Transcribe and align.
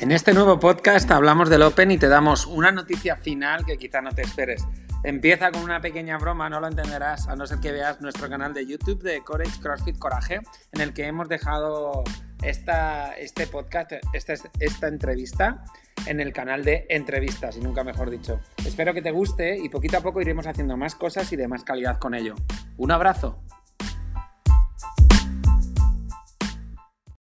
En 0.00 0.12
este 0.12 0.32
nuevo 0.32 0.58
podcast 0.58 1.10
hablamos 1.10 1.50
del 1.50 1.60
Open 1.60 1.90
y 1.90 1.98
te 1.98 2.08
damos 2.08 2.46
una 2.46 2.72
noticia 2.72 3.16
final 3.16 3.66
que 3.66 3.76
quizá 3.76 4.00
no 4.00 4.12
te 4.12 4.22
esperes. 4.22 4.66
Empieza 5.04 5.50
con 5.50 5.62
una 5.62 5.82
pequeña 5.82 6.16
broma, 6.16 6.48
no 6.48 6.58
lo 6.58 6.68
entenderás, 6.68 7.28
a 7.28 7.36
no 7.36 7.46
ser 7.46 7.58
que 7.60 7.70
veas 7.70 8.00
nuestro 8.00 8.30
canal 8.30 8.54
de 8.54 8.64
YouTube 8.64 9.02
de 9.02 9.22
Courage 9.22 9.60
CrossFit 9.60 9.98
Coraje, 9.98 10.40
en 10.72 10.80
el 10.80 10.94
que 10.94 11.04
hemos 11.04 11.28
dejado 11.28 12.02
esta, 12.42 13.12
este 13.18 13.46
podcast, 13.46 13.92
esta, 14.14 14.32
esta 14.58 14.88
entrevista 14.88 15.64
en 16.06 16.20
el 16.20 16.32
canal 16.32 16.64
de 16.64 16.86
entrevistas, 16.88 17.58
y 17.58 17.60
nunca 17.60 17.84
mejor 17.84 18.08
dicho. 18.08 18.40
Espero 18.64 18.94
que 18.94 19.02
te 19.02 19.10
guste 19.10 19.58
y 19.58 19.68
poquito 19.68 19.98
a 19.98 20.00
poco 20.00 20.22
iremos 20.22 20.46
haciendo 20.46 20.78
más 20.78 20.94
cosas 20.94 21.30
y 21.34 21.36
de 21.36 21.46
más 21.46 21.62
calidad 21.62 21.98
con 21.98 22.14
ello. 22.14 22.36
Un 22.78 22.90
abrazo. 22.90 23.42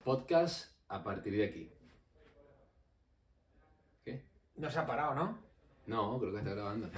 Podcast 0.04 0.72
a 0.88 1.02
partir 1.02 1.38
de 1.38 1.44
aquí. 1.46 1.75
No 4.56 4.70
se 4.70 4.78
ha 4.78 4.86
parado, 4.86 5.14
¿no? 5.14 5.38
No, 5.86 6.18
creo 6.18 6.32
que 6.32 6.38
está 6.38 6.50
grabando. 6.52 6.88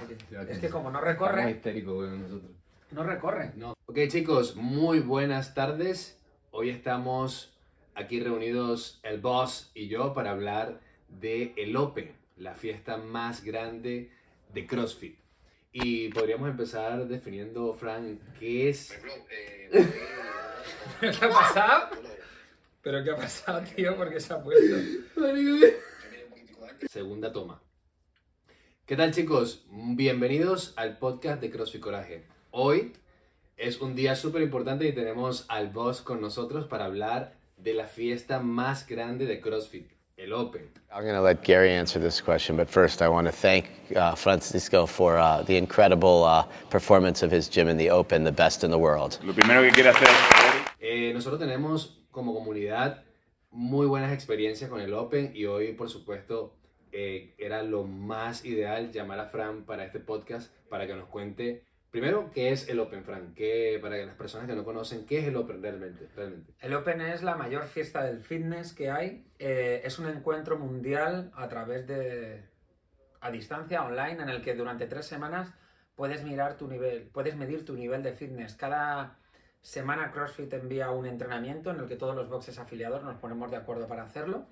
Es 0.49 0.59
que 0.59 0.69
como 0.69 0.89
no 0.89 0.99
Estamos 0.99 1.03
recorre, 1.03 1.51
histéricos, 1.51 1.93
güey, 1.95 2.17
nosotros. 2.19 2.51
no 2.91 3.03
recorre. 3.03 3.51
No. 3.55 3.73
Ok, 3.85 3.97
chicos, 4.07 4.55
muy 4.55 4.99
buenas 4.99 5.53
tardes. 5.53 6.19
Hoy 6.51 6.69
estamos 6.69 7.53
aquí 7.95 8.19
reunidos 8.21 8.99
el 9.03 9.19
boss 9.19 9.71
y 9.73 9.87
yo 9.89 10.13
para 10.13 10.31
hablar 10.31 10.79
de 11.09 11.53
el 11.57 11.75
Open, 11.75 12.15
la 12.37 12.55
fiesta 12.55 12.97
más 12.97 13.43
grande 13.43 14.11
de 14.53 14.65
CrossFit. 14.65 15.19
Y 15.71 16.09
podríamos 16.09 16.49
empezar 16.49 17.07
definiendo, 17.07 17.73
Frank, 17.73 18.19
qué 18.39 18.69
es. 18.69 18.97
¿Qué 20.99 21.07
ha 21.07 21.29
pasado? 21.29 21.89
¿Pero 22.81 23.03
qué 23.03 23.11
ha 23.11 23.15
pasado, 23.17 23.61
tío? 23.75 23.95
¿Por 23.95 24.09
qué 24.09 24.19
se 24.19 24.33
ha 24.33 24.41
puesto? 24.41 24.75
Segunda 26.87 27.31
toma. 27.33 27.61
¿Qué 28.85 28.95
tal 28.95 29.11
chicos? 29.13 29.65
Bienvenidos 29.69 30.73
al 30.77 30.97
podcast 30.97 31.41
de 31.41 31.51
CrossFit 31.51 31.81
Coraje. 31.81 32.25
Hoy 32.51 32.93
es 33.57 33.81
un 33.81 33.95
día 33.95 34.15
súper 34.15 34.41
importante 34.41 34.87
y 34.87 34.93
tenemos 34.93 35.45
al 35.49 35.69
boss 35.69 36.01
con 36.01 36.21
nosotros 36.21 36.65
para 36.65 36.85
hablar 36.85 37.35
de 37.57 37.73
la 37.73 37.85
fiesta 37.85 38.39
más 38.39 38.87
grande 38.87 39.25
de 39.25 39.41
CrossFit, 39.41 39.91
el 40.17 40.33
Open. 40.33 40.71
I'm 40.91 41.03
going 41.03 41.15
to 41.15 41.21
let 41.21 41.43
Gary 41.43 41.71
answer 41.71 42.01
this 42.01 42.21
question, 42.21 42.55
but 42.55 42.67
first 42.69 43.01
I 43.01 43.09
want 43.09 43.27
to 43.27 43.33
thank 43.33 43.65
uh, 43.95 44.15
Francisco 44.15 44.85
for 44.87 45.17
uh, 45.17 45.43
the 45.43 45.57
incredible 45.57 46.23
uh, 46.23 46.45
performance 46.69 47.23
of 47.23 47.31
his 47.31 47.49
gym 47.49 47.67
in 47.67 47.77
the 47.77 47.89
Open, 47.91 48.23
the 48.23 48.31
best 48.31 48.63
in 48.63 48.71
the 48.71 48.79
world. 48.79 49.19
Lo 49.23 49.33
primero 49.33 49.61
que 49.61 49.71
quiere 49.71 49.89
hacer 49.89 50.07
Eh, 50.79 51.11
nosotros 51.13 51.39
tenemos 51.39 51.99
como 52.11 52.33
comunidad 52.33 53.03
muy 53.51 53.85
buenas 53.85 54.13
experiencias 54.13 54.69
con 54.69 54.79
el 54.79 54.93
Open 54.93 55.31
y 55.35 55.45
hoy, 55.45 55.73
por 55.73 55.89
supuesto, 55.89 56.55
eh, 56.91 57.35
era 57.37 57.63
lo 57.63 57.83
más 57.83 58.45
ideal 58.45 58.91
llamar 58.91 59.19
a 59.19 59.25
Fran 59.25 59.65
para 59.65 59.85
este 59.85 59.99
podcast 59.99 60.53
para 60.69 60.87
que 60.87 60.95
nos 60.95 61.07
cuente 61.07 61.63
primero 61.91 62.31
qué 62.31 62.51
es 62.51 62.69
el 62.69 62.79
Open, 62.79 63.03
Fran, 63.03 63.33
¿Qué, 63.33 63.79
para 63.81 63.97
las 63.97 64.15
personas 64.15 64.47
que 64.47 64.55
no 64.55 64.63
conocen, 64.63 65.05
qué 65.05 65.19
es 65.19 65.27
el 65.27 65.35
Open 65.35 65.61
realmente. 65.61 66.07
realmente? 66.15 66.53
El 66.59 66.73
Open 66.73 67.01
es 67.01 67.23
la 67.23 67.35
mayor 67.35 67.65
fiesta 67.65 68.03
del 68.03 68.21
fitness 68.21 68.73
que 68.73 68.89
hay. 68.89 69.25
Eh, 69.39 69.81
es 69.83 69.99
un 69.99 70.07
encuentro 70.07 70.57
mundial 70.57 71.31
a 71.35 71.47
través 71.47 71.87
de. 71.87 72.45
a 73.21 73.31
distancia, 73.31 73.83
online, 73.83 74.21
en 74.21 74.29
el 74.29 74.41
que 74.41 74.55
durante 74.55 74.87
tres 74.87 75.05
semanas 75.05 75.53
puedes 75.95 76.23
mirar 76.23 76.57
tu 76.57 76.67
nivel, 76.67 77.09
puedes 77.11 77.35
medir 77.35 77.65
tu 77.65 77.75
nivel 77.75 78.03
de 78.03 78.13
fitness. 78.13 78.55
Cada 78.55 79.17
semana 79.61 80.11
CrossFit 80.11 80.53
envía 80.53 80.91
un 80.91 81.05
entrenamiento 81.05 81.71
en 81.71 81.79
el 81.79 81.87
que 81.87 81.95
todos 81.95 82.15
los 82.15 82.29
boxes 82.29 82.57
afiliados 82.59 83.03
nos 83.03 83.17
ponemos 83.17 83.51
de 83.51 83.57
acuerdo 83.57 83.87
para 83.87 84.03
hacerlo. 84.03 84.47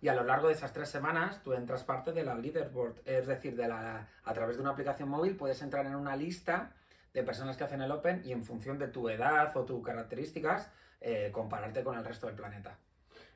Y 0.00 0.08
a 0.08 0.14
lo 0.14 0.24
largo 0.24 0.48
de 0.48 0.54
esas 0.54 0.72
tres 0.72 0.88
semanas 0.88 1.42
tú 1.42 1.52
entras 1.54 1.84
parte 1.84 2.12
de 2.12 2.24
la 2.24 2.34
leaderboard, 2.34 3.00
es 3.04 3.26
decir, 3.26 3.56
de 3.56 3.68
la, 3.68 4.08
a 4.24 4.34
través 4.34 4.56
de 4.56 4.62
una 4.62 4.72
aplicación 4.72 5.08
móvil 5.08 5.36
puedes 5.36 5.62
entrar 5.62 5.86
en 5.86 5.94
una 5.94 6.16
lista 6.16 6.74
de 7.14 7.22
personas 7.22 7.56
que 7.56 7.64
hacen 7.64 7.82
el 7.82 7.90
Open 7.90 8.22
y 8.24 8.32
en 8.32 8.44
función 8.44 8.78
de 8.78 8.88
tu 8.88 9.08
edad 9.08 9.56
o 9.56 9.64
tus 9.64 9.84
características 9.84 10.70
eh, 11.00 11.30
compararte 11.32 11.82
con 11.82 11.98
el 11.98 12.04
resto 12.04 12.26
del 12.26 12.36
planeta. 12.36 12.78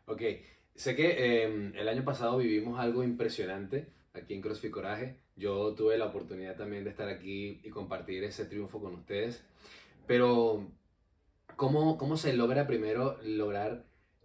Ok, 0.07 0.23
sé 0.75 0.95
que 0.95 1.45
eh, 1.45 1.73
el 1.75 1.89
año 1.89 2.05
pasado 2.05 2.39
vivimos 2.39 2.79
algo 2.79 3.03
impresionante 3.03 3.89
aquí 4.15 4.35
en 4.35 4.41
CrossFit 4.41 4.71
Coraje. 4.71 5.17
Yo 5.37 5.75
tuve 5.75 5.99
la 5.99 6.07
oportunidad 6.07 6.57
también 6.57 6.85
de 6.85 6.91
estar 6.91 7.09
aquí 7.09 7.61
y 7.63 7.71
compartir 7.71 8.25
ese 8.25 8.47
triunfo 8.47 8.81
con 8.81 8.95
ustedes. 8.95 9.45
Pero, 10.07 10.67
¿cómo, 11.56 11.99
cómo 11.99 12.17
se 12.17 12.33
logra 12.33 12.67
primero 12.67 13.19
lograr 13.22 13.84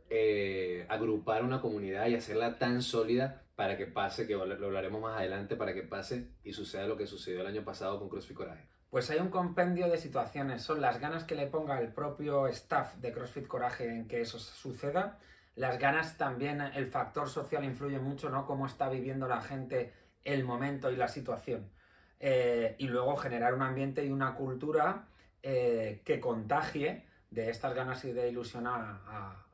eh, 0.10 0.86
agrupar 0.90 1.44
una 1.44 1.62
comunidad 1.62 2.08
y 2.08 2.16
hacerla 2.16 2.58
tan 2.58 2.82
sólida 2.82 3.44
para 3.56 3.78
que 3.78 3.88
pase, 3.88 4.28
que 4.28 4.34
lo 4.34 4.44
hablaremos 4.44 5.02
más 5.02 5.18
adelante, 5.18 5.56
para 5.56 5.74
que 5.74 5.84
pase 5.84 6.32
y 6.44 6.54
suceda 6.54 6.88
lo 6.88 6.98
que 6.98 7.08
sucedió 7.08 7.42
el 7.42 7.48
año 7.48 7.64
pasado 7.64 8.00
con 8.00 8.10
CrossFit 8.10 8.36
Coraje? 8.36 8.68
Pues 8.90 9.10
hay 9.10 9.20
un 9.20 9.30
compendio 9.30 9.88
de 9.88 9.98
situaciones, 9.98 10.64
son 10.64 10.82
las 10.82 11.00
ganas 11.00 11.24
que 11.24 11.36
le 11.36 11.48
ponga 11.48 11.80
el 11.80 11.94
propio 11.94 12.48
staff 12.48 12.96
de 12.96 13.14
CrossFit 13.14 13.48
Coraje 13.48 13.88
en 13.88 14.08
que 14.08 14.20
eso 14.20 14.38
suceda, 14.38 15.18
las 15.56 15.80
ganas 15.80 16.18
también, 16.18 16.60
el 16.60 16.88
factor 16.88 17.30
social 17.30 17.64
influye 17.64 18.00
mucho, 18.00 18.30
¿no? 18.30 18.46
Cómo 18.46 18.66
está 18.66 18.90
viviendo 18.90 19.28
la 19.28 19.42
gente 19.42 19.94
el 20.24 20.44
momento 20.44 20.92
y 20.92 20.96
la 20.96 21.08
situación. 21.08 21.72
Eh, 22.20 22.76
y 22.78 22.88
luego 22.88 23.16
generar 23.16 23.54
un 23.54 23.62
ambiente 23.62 24.06
y 24.06 24.12
una 24.12 24.36
cultura 24.36 25.08
eh, 25.42 26.02
que 26.06 26.20
contagie 26.20 27.06
de 27.32 27.50
estas 27.50 27.74
ganas 27.74 28.04
y 28.06 28.12
de 28.12 28.30
ilusión 28.30 28.68
a, 28.68 29.02
a- 29.08 29.46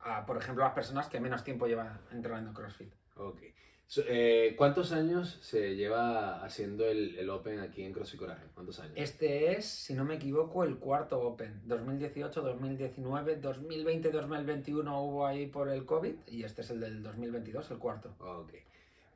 a, 0.00 0.26
por 0.26 0.36
ejemplo, 0.36 0.62
a 0.64 0.68
las 0.68 0.74
personas 0.74 1.08
que 1.08 1.18
menos 1.20 1.44
tiempo 1.44 1.66
llevan 1.66 1.98
entrenando 2.12 2.52
CrossFit. 2.52 2.92
Ok. 3.16 3.40
So, 3.86 4.02
eh, 4.06 4.54
¿Cuántos 4.56 4.92
años 4.92 5.38
se 5.42 5.76
lleva 5.76 6.42
haciendo 6.44 6.86
el, 6.86 7.16
el 7.18 7.28
Open 7.30 7.60
aquí 7.60 7.82
en 7.82 7.92
CrossFit 7.92 8.18
Coraje? 8.20 8.44
¿Cuántos 8.54 8.80
años? 8.80 8.94
Este 8.96 9.52
es, 9.52 9.66
si 9.66 9.94
no 9.94 10.04
me 10.04 10.14
equivoco, 10.14 10.64
el 10.64 10.76
cuarto 10.78 11.20
Open. 11.20 11.60
2018, 11.64 12.40
2019, 12.42 13.36
2020, 13.36 14.10
2021 14.10 15.02
hubo 15.02 15.26
ahí 15.26 15.46
por 15.46 15.68
el 15.68 15.84
COVID 15.84 16.14
y 16.28 16.44
este 16.44 16.62
es 16.62 16.70
el 16.70 16.80
del 16.80 17.02
2022, 17.02 17.70
el 17.72 17.78
cuarto. 17.78 18.14
Ok. 18.20 18.52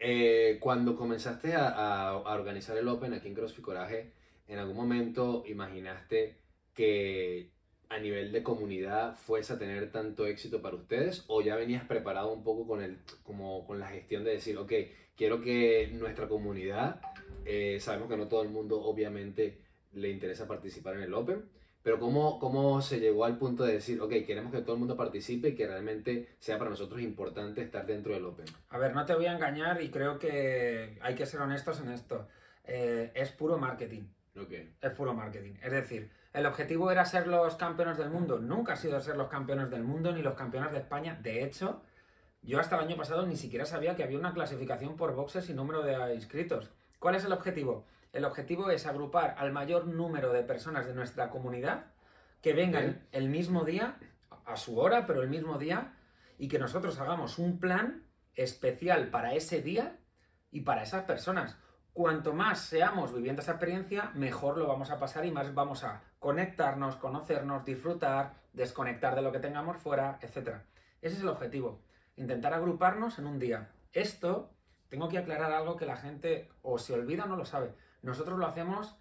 Eh, 0.00 0.58
cuando 0.60 0.96
comenzaste 0.96 1.54
a, 1.54 1.68
a- 1.68 2.10
a 2.10 2.34
organizar 2.34 2.76
el 2.76 2.88
Open 2.88 3.14
aquí 3.14 3.28
en 3.28 3.34
CrossFit 3.34 3.64
Coraje, 3.64 4.12
¿en 4.48 4.58
algún 4.58 4.76
momento 4.76 5.44
imaginaste 5.46 6.36
que 6.74 7.50
a 7.91 7.99
nivel 7.99 8.32
de 8.32 8.43
comunidad 8.43 9.16
fuese 9.16 9.54
a 9.54 9.59
tener 9.59 9.91
tanto 9.91 10.26
éxito 10.26 10.60
para 10.60 10.76
ustedes? 10.76 11.25
¿O 11.28 11.41
ya 11.43 11.56
venías 11.56 11.84
preparado 11.84 12.32
un 12.32 12.44
poco 12.44 12.66
con, 12.66 12.82
el, 12.82 12.99
como, 13.22 13.66
con 13.66 13.81
la 13.81 13.88
gestión 13.88 14.25
de 14.25 14.32
decir, 14.32 14.59
ok, 14.59 14.72
quiero 15.16 15.41
que 15.41 15.91
nuestra 15.93 16.28
comunidad, 16.28 17.00
eh, 17.44 17.78
sabemos 17.81 18.09
que 18.09 18.16
no 18.16 18.28
todo 18.28 18.43
el 18.43 18.50
mundo 18.50 18.81
obviamente 18.81 19.59
le 19.93 20.10
interesa 20.10 20.47
participar 20.47 20.97
en 20.97 21.03
el 21.03 21.15
Open, 21.15 21.44
pero 21.82 21.99
¿cómo, 21.99 22.38
¿cómo 22.38 22.82
se 22.82 23.00
llegó 23.00 23.25
al 23.25 23.38
punto 23.38 23.65
de 23.65 23.75
decir, 23.75 24.00
ok, 24.00 24.10
queremos 24.26 24.53
que 24.53 24.60
todo 24.60 24.75
el 24.75 24.81
mundo 24.81 24.97
participe 24.97 25.49
y 25.49 25.55
que 25.55 25.66
realmente 25.66 26.28
sea 26.38 26.59
para 26.59 26.70
nosotros 26.70 27.00
importante 27.00 27.62
estar 27.62 27.87
dentro 27.87 28.12
del 28.12 28.26
Open? 28.26 28.47
A 28.69 28.78
ver, 28.78 28.94
no 28.94 29.06
te 29.06 29.15
voy 29.15 29.26
a 29.26 29.32
engañar 29.32 29.81
y 29.82 29.91
creo 29.91 30.19
que 30.19 30.99
hay 31.00 31.15
que 31.15 31.25
ser 31.25 31.41
honestos 31.41 31.81
en 31.81 31.91
esto. 31.91 32.28
Eh, 32.65 33.10
es 33.15 33.31
puro 33.31 33.56
marketing. 33.56 34.03
Ok. 34.36 34.52
Es 34.80 34.90
puro 34.92 35.14
marketing. 35.14 35.54
Es 35.62 35.72
decir, 35.72 36.10
¿el 36.32 36.46
objetivo 36.46 36.90
era 36.90 37.04
ser 37.04 37.26
los 37.26 37.56
campeones 37.56 37.98
del 37.98 38.10
mundo? 38.10 38.38
Nunca 38.38 38.74
ha 38.74 38.76
sido 38.76 39.00
ser 39.00 39.16
los 39.16 39.28
campeones 39.28 39.70
del 39.70 39.84
mundo 39.84 40.12
ni 40.12 40.22
los 40.22 40.34
campeones 40.34 40.72
de 40.72 40.78
España. 40.78 41.18
De 41.22 41.44
hecho, 41.44 41.82
yo 42.42 42.60
hasta 42.60 42.76
el 42.76 42.82
año 42.82 42.96
pasado 42.96 43.26
ni 43.26 43.36
siquiera 43.36 43.64
sabía 43.64 43.96
que 43.96 44.04
había 44.04 44.18
una 44.18 44.32
clasificación 44.32 44.96
por 44.96 45.14
boxes 45.14 45.48
y 45.50 45.54
número 45.54 45.82
de 45.82 46.14
inscritos. 46.14 46.70
¿Cuál 46.98 47.14
es 47.14 47.24
el 47.24 47.32
objetivo? 47.32 47.86
El 48.12 48.24
objetivo 48.24 48.70
es 48.70 48.86
agrupar 48.86 49.34
al 49.38 49.52
mayor 49.52 49.86
número 49.86 50.32
de 50.32 50.42
personas 50.42 50.86
de 50.86 50.94
nuestra 50.94 51.30
comunidad 51.30 51.92
que 52.40 52.52
vengan 52.52 53.06
el 53.12 53.28
mismo 53.28 53.64
día, 53.64 53.98
a 54.44 54.56
su 54.56 54.78
hora, 54.78 55.06
pero 55.06 55.22
el 55.22 55.28
mismo 55.28 55.58
día, 55.58 55.94
y 56.38 56.48
que 56.48 56.58
nosotros 56.58 56.98
hagamos 57.00 57.38
un 57.38 57.58
plan 57.58 58.04
especial 58.34 59.10
para 59.10 59.34
ese 59.34 59.60
día 59.60 59.98
y 60.50 60.60
para 60.60 60.82
esas 60.82 61.04
personas. 61.04 61.58
Cuanto 61.98 62.32
más 62.32 62.60
seamos 62.60 63.12
viviendo 63.12 63.42
esa 63.42 63.50
experiencia, 63.50 64.12
mejor 64.14 64.56
lo 64.56 64.68
vamos 64.68 64.92
a 64.92 65.00
pasar 65.00 65.26
y 65.26 65.32
más 65.32 65.52
vamos 65.52 65.82
a 65.82 66.00
conectarnos, 66.20 66.94
conocernos, 66.94 67.64
disfrutar, 67.64 68.34
desconectar 68.52 69.16
de 69.16 69.22
lo 69.22 69.32
que 69.32 69.40
tengamos 69.40 69.78
fuera, 69.78 70.16
etc. 70.22 70.58
Ese 71.02 71.16
es 71.16 71.20
el 71.22 71.28
objetivo, 71.28 71.80
intentar 72.14 72.54
agruparnos 72.54 73.18
en 73.18 73.26
un 73.26 73.40
día. 73.40 73.72
Esto, 73.92 74.54
tengo 74.88 75.08
que 75.08 75.18
aclarar 75.18 75.50
algo 75.50 75.76
que 75.76 75.86
la 75.86 75.96
gente 75.96 76.48
o 76.62 76.78
se 76.78 76.92
olvida 76.92 77.24
o 77.24 77.26
no 77.26 77.34
lo 77.34 77.44
sabe. 77.44 77.74
Nosotros 78.02 78.38
lo 78.38 78.46
hacemos 78.46 78.96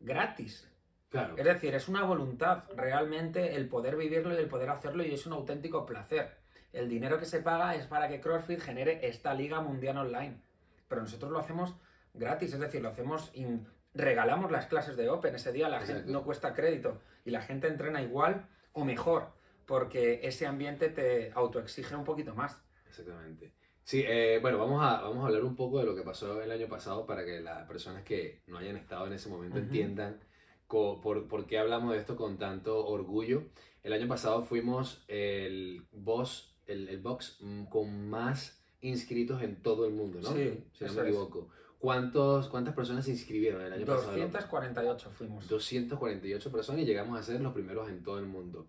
gratis. 0.00 0.70
Claro. 1.08 1.38
Es 1.38 1.44
decir, 1.46 1.74
es 1.74 1.88
una 1.88 2.04
voluntad 2.04 2.64
realmente 2.76 3.56
el 3.56 3.70
poder 3.70 3.96
vivirlo 3.96 4.34
y 4.34 4.42
el 4.42 4.48
poder 4.48 4.68
hacerlo 4.68 5.02
y 5.02 5.14
es 5.14 5.24
un 5.24 5.32
auténtico 5.32 5.86
placer. 5.86 6.36
El 6.74 6.90
dinero 6.90 7.18
que 7.18 7.24
se 7.24 7.40
paga 7.40 7.74
es 7.74 7.86
para 7.86 8.06
que 8.06 8.20
CrossFit 8.20 8.60
genere 8.60 9.08
esta 9.08 9.32
liga 9.32 9.62
mundial 9.62 9.96
online. 9.96 10.42
Pero 10.88 11.00
nosotros 11.00 11.32
lo 11.32 11.38
hacemos 11.38 11.74
gratis, 12.14 12.52
es 12.54 12.60
decir, 12.60 12.80
lo 12.80 12.88
hacemos, 12.88 13.30
in- 13.34 13.66
regalamos 13.92 14.50
las 14.50 14.66
clases 14.66 14.96
de 14.96 15.08
Open 15.08 15.34
ese 15.34 15.52
día, 15.52 15.68
la 15.68 15.78
gente 15.78 15.92
Exacto. 15.92 16.12
no 16.12 16.24
cuesta 16.24 16.54
crédito 16.54 17.00
y 17.24 17.30
la 17.30 17.42
gente 17.42 17.66
entrena 17.68 18.02
igual 18.02 18.48
o 18.72 18.84
mejor, 18.84 19.28
porque 19.66 20.20
ese 20.22 20.46
ambiente 20.46 20.88
te 20.88 21.32
autoexige 21.34 21.94
un 21.94 22.04
poquito 22.04 22.34
más. 22.34 22.62
Exactamente. 22.88 23.52
Sí, 23.84 24.02
eh, 24.06 24.38
bueno, 24.40 24.58
vamos 24.58 24.82
a, 24.82 25.02
vamos 25.02 25.24
a 25.24 25.26
hablar 25.26 25.44
un 25.44 25.56
poco 25.56 25.78
de 25.78 25.84
lo 25.84 25.94
que 25.94 26.02
pasó 26.02 26.40
el 26.40 26.50
año 26.50 26.68
pasado 26.68 27.04
para 27.06 27.24
que 27.24 27.40
las 27.40 27.66
personas 27.68 28.02
que 28.02 28.42
no 28.46 28.56
hayan 28.58 28.76
estado 28.76 29.06
en 29.06 29.12
ese 29.12 29.28
momento 29.28 29.56
Ujú. 29.58 29.66
entiendan 29.66 30.20
co- 30.66 31.00
por, 31.02 31.28
por 31.28 31.46
qué 31.46 31.58
hablamos 31.58 31.92
de 31.92 31.98
esto 31.98 32.16
con 32.16 32.38
tanto 32.38 32.86
orgullo. 32.86 33.44
El 33.82 33.92
año 33.92 34.08
pasado 34.08 34.42
fuimos 34.44 35.04
el 35.08 35.86
boss, 35.92 36.56
el, 36.66 36.88
el 36.88 36.98
box 37.00 37.36
mm, 37.40 37.64
con 37.66 38.08
más 38.08 38.62
inscritos 38.80 39.42
en 39.42 39.62
todo 39.62 39.86
el 39.86 39.92
mundo, 39.92 40.20
¿no? 40.22 40.32
Sí, 40.32 40.64
si 40.72 40.84
no 40.84 40.92
me 40.94 41.10
es. 41.10 41.16
¿Cuántos, 41.84 42.48
¿Cuántas 42.48 42.74
personas 42.74 43.04
se 43.04 43.10
inscribieron 43.10 43.60
el 43.60 43.70
año 43.74 43.84
pasado? 43.84 44.12
248 44.16 45.10
fuimos. 45.10 45.46
248 45.48 46.50
personas 46.50 46.80
y 46.80 46.86
llegamos 46.86 47.20
a 47.20 47.22
ser 47.22 47.42
los 47.42 47.52
primeros 47.52 47.90
en 47.90 48.02
todo 48.02 48.18
el 48.18 48.24
mundo. 48.24 48.66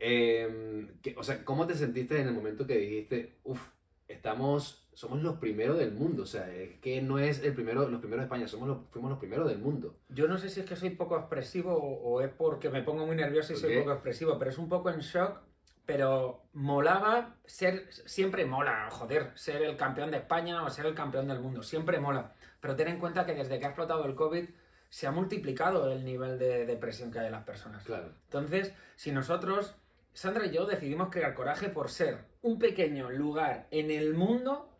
Eh, 0.00 0.88
que- 1.02 1.14
o 1.18 1.22
sea, 1.22 1.44
¿cómo 1.44 1.66
te 1.66 1.74
sentiste 1.74 2.18
en 2.18 2.28
el 2.28 2.32
momento 2.32 2.66
que 2.66 2.78
dijiste, 2.78 3.36
uff, 3.44 3.60
estamos, 4.08 4.88
somos 4.94 5.20
los 5.22 5.36
primeros 5.36 5.76
del 5.76 5.92
mundo? 5.92 6.22
O 6.22 6.26
sea, 6.26 6.50
es 6.54 6.78
que 6.80 7.02
no 7.02 7.18
es 7.18 7.44
el 7.44 7.52
primero, 7.52 7.86
los 7.86 8.00
primeros 8.00 8.22
de 8.22 8.28
España, 8.28 8.48
somos 8.48 8.66
los, 8.66 8.78
fuimos 8.90 9.10
los 9.10 9.18
primeros 9.18 9.46
del 9.46 9.58
mundo. 9.58 9.98
Yo 10.08 10.26
no 10.26 10.38
sé 10.38 10.48
si 10.48 10.60
es 10.60 10.66
que 10.66 10.74
soy 10.74 10.88
poco 10.88 11.18
expresivo 11.18 11.74
o, 11.74 12.14
o 12.14 12.20
es 12.22 12.30
porque 12.30 12.70
me 12.70 12.80
pongo 12.82 13.06
muy 13.06 13.14
nervioso 13.14 13.52
y 13.52 13.56
¿Por 13.56 13.60
soy 13.60 13.72
qué? 13.74 13.78
poco 13.80 13.92
expresivo, 13.92 14.38
pero 14.38 14.50
es 14.50 14.56
un 14.56 14.70
poco 14.70 14.88
en 14.88 15.00
shock. 15.00 15.38
Pero 15.86 16.40
molaba 16.54 17.36
ser, 17.44 17.92
siempre 18.06 18.46
mola, 18.46 18.88
joder, 18.90 19.32
ser 19.34 19.60
el 19.60 19.76
campeón 19.76 20.10
de 20.12 20.16
España 20.16 20.64
o 20.64 20.70
ser 20.70 20.86
el 20.86 20.94
campeón 20.94 21.28
del 21.28 21.40
mundo, 21.40 21.62
siempre 21.62 22.00
mola. 22.00 22.32
Pero 22.64 22.76
ten 22.76 22.88
en 22.88 22.98
cuenta 22.98 23.26
que 23.26 23.34
desde 23.34 23.58
que 23.58 23.66
ha 23.66 23.68
explotado 23.68 24.06
el 24.06 24.14
COVID 24.14 24.48
se 24.88 25.06
ha 25.06 25.10
multiplicado 25.10 25.92
el 25.92 26.02
nivel 26.02 26.38
de 26.38 26.64
depresión 26.64 27.10
que 27.12 27.18
hay 27.18 27.26
en 27.26 27.32
las 27.32 27.44
personas. 27.44 27.84
Claro, 27.84 28.14
Entonces, 28.24 28.72
si 28.96 29.12
nosotros, 29.12 29.76
Sandra 30.14 30.46
y 30.46 30.50
yo, 30.50 30.64
decidimos 30.64 31.10
crear 31.10 31.34
coraje 31.34 31.68
por 31.68 31.90
ser 31.90 32.24
un 32.40 32.58
pequeño 32.58 33.10
lugar 33.10 33.68
en 33.70 33.90
el 33.90 34.14
mundo 34.14 34.74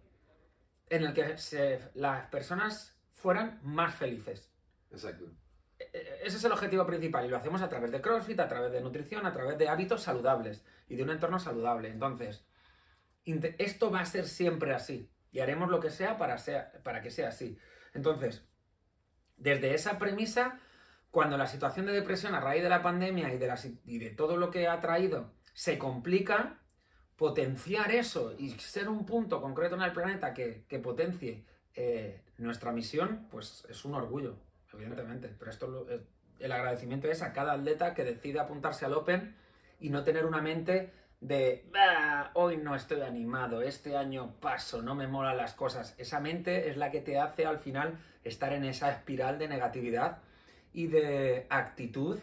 en 0.88 1.04
el 1.04 1.12
que 1.12 1.36
se- 1.36 1.90
las 1.92 2.24
personas 2.28 2.98
fueran 3.10 3.60
más 3.62 3.94
felices. 3.94 4.50
exacto. 4.90 5.26
Eh, 5.78 6.20
Ese 6.24 6.38
es 6.38 6.44
el 6.44 6.52
objetivo 6.52 6.86
principal 6.86 7.26
y 7.26 7.28
lo 7.28 7.36
hacemos 7.36 7.60
a 7.60 7.68
través 7.68 7.92
de 7.92 8.00
CrossFit, 8.00 8.40
a 8.40 8.48
través 8.48 8.72
de 8.72 8.80
nutrición, 8.80 9.26
a 9.26 9.32
través 9.34 9.58
de 9.58 9.68
hábitos 9.68 10.00
saludables 10.02 10.64
y 10.88 10.96
de 10.96 11.02
un 11.02 11.10
entorno 11.10 11.38
saludable. 11.38 11.90
Entonces, 11.90 12.46
esto 13.26 13.90
va 13.90 14.00
a 14.00 14.06
ser 14.06 14.24
siempre 14.26 14.72
así 14.72 15.10
y 15.32 15.40
haremos 15.40 15.68
lo 15.68 15.80
que 15.80 15.90
sea 15.90 16.16
para, 16.16 16.38
sea- 16.38 16.72
para 16.82 17.02
que 17.02 17.10
sea 17.10 17.28
así. 17.28 17.58
Entonces, 17.94 18.44
desde 19.36 19.74
esa 19.74 19.98
premisa, 19.98 20.60
cuando 21.10 21.38
la 21.38 21.46
situación 21.46 21.86
de 21.86 21.92
depresión 21.92 22.34
a 22.34 22.40
raíz 22.40 22.62
de 22.62 22.68
la 22.68 22.82
pandemia 22.82 23.32
y 23.32 23.98
de, 23.98 24.10
todo 24.10 24.36
lo 24.36 24.50
que 24.50 24.68
ha 24.68 24.80
traído 24.80 25.32
se 25.52 25.78
complica, 25.78 26.58
potenciar 27.16 27.92
eso 27.92 28.34
y 28.36 28.50
ser 28.58 28.88
un 28.88 29.06
punto 29.06 29.40
concreto 29.40 29.76
en 29.76 29.82
el 29.82 29.92
planeta 29.92 30.34
que, 30.34 30.80
potencie 30.82 31.44
eh, 31.74 32.22
nuestra 32.38 32.72
misión, 32.72 33.28
pues 33.30 33.64
es 33.68 33.84
un 33.84 33.94
orgullo, 33.94 34.36
evidentemente. 34.72 35.28
Pero 35.38 35.50
esto 35.50 35.86
eh, 35.88 36.00
el 36.40 36.50
agradecimiento 36.50 37.08
es 37.08 37.22
a 37.22 37.32
cada 37.32 37.52
atleta 37.52 37.94
que 37.94 38.04
decide 38.04 38.40
apuntarse 38.40 38.84
al 38.84 38.94
Open 38.94 39.36
y 39.78 39.90
no 39.90 40.02
tener 40.02 40.26
una 40.26 40.42
mente 40.42 40.92
de 41.20 41.64
"Bah, 41.72 42.30
hoy 42.34 42.56
no 42.58 42.74
estoy 42.74 43.00
animado, 43.00 43.62
este 43.62 43.96
año 43.96 44.34
paso, 44.40 44.82
no 44.82 44.94
me 44.94 45.06
molan 45.06 45.36
las 45.36 45.54
cosas. 45.54 45.94
Esa 45.98 46.20
mente 46.20 46.68
es 46.68 46.76
la 46.76 46.90
que 46.90 47.00
te 47.00 47.18
hace 47.18 47.46
al 47.46 47.58
final 47.58 47.98
estar 48.24 48.52
en 48.52 48.64
esa 48.64 48.90
espiral 48.90 49.38
de 49.38 49.48
negatividad 49.48 50.18
y 50.72 50.86
de 50.88 51.46
actitud 51.50 52.18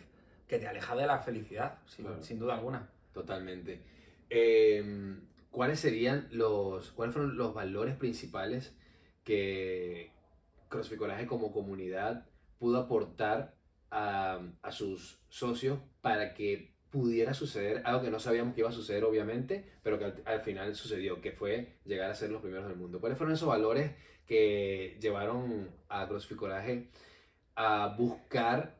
que 0.48 0.60
te 0.60 0.68
aleja 0.68 0.96
de 0.96 1.08
la 1.08 1.20
felicidad, 1.20 1.78
sin, 1.86 2.06
Claro. 2.06 2.22
sin 2.24 2.40
duda 2.40 2.56
alguna. 2.56 2.90
Totalmente. 3.14 3.82
Eh, 4.30 5.16
¿Cuáles 5.50 5.80
serían 5.80 6.28
los, 6.32 6.92
cuáles 6.92 7.14
fueron 7.14 7.38
los 7.38 7.54
valores 7.54 7.96
principales 7.96 8.76
que 9.24 10.12
CrossFit 10.70 10.98
Coraje 10.98 11.28
como 11.28 11.52
comunidad 11.52 12.26
pudo 12.60 12.78
aportar 12.80 13.54
a, 13.90 14.40
a 14.62 14.72
sus 14.72 15.20
socios 15.30 15.80
para 16.02 16.34
que 16.34 16.74
pudiera 16.92 17.34
suceder 17.34 17.82
algo 17.86 18.02
que 18.02 18.12
no 18.12 18.20
sabíamos 18.20 18.54
que 18.54 18.62
iba 18.62 18.70
a 18.70 18.74
suceder 18.74 19.04
obviamente, 19.06 19.66
pero 19.82 19.98
que 19.98 20.06
al, 20.06 20.22
al 20.26 20.42
final 20.42 20.76
sucedió, 20.76 21.22
que 21.22 21.32
fue 21.32 21.78
llegar 21.86 22.12
a 22.12 22.16
ser 22.16 22.30
los 22.30 22.42
primeros 22.42 22.68
del 22.68 22.78
mundo? 22.78 23.00
¿Cuáles 23.00 23.18
fueron 23.18 23.34
esos 23.34 23.48
valores 23.48 23.92
que 24.28 24.98
llevaron 25.02 25.70
a 25.90 26.08
CrossFit 26.08 26.38
Coraje 26.38 26.88
a 27.56 27.96
buscar 27.98 28.76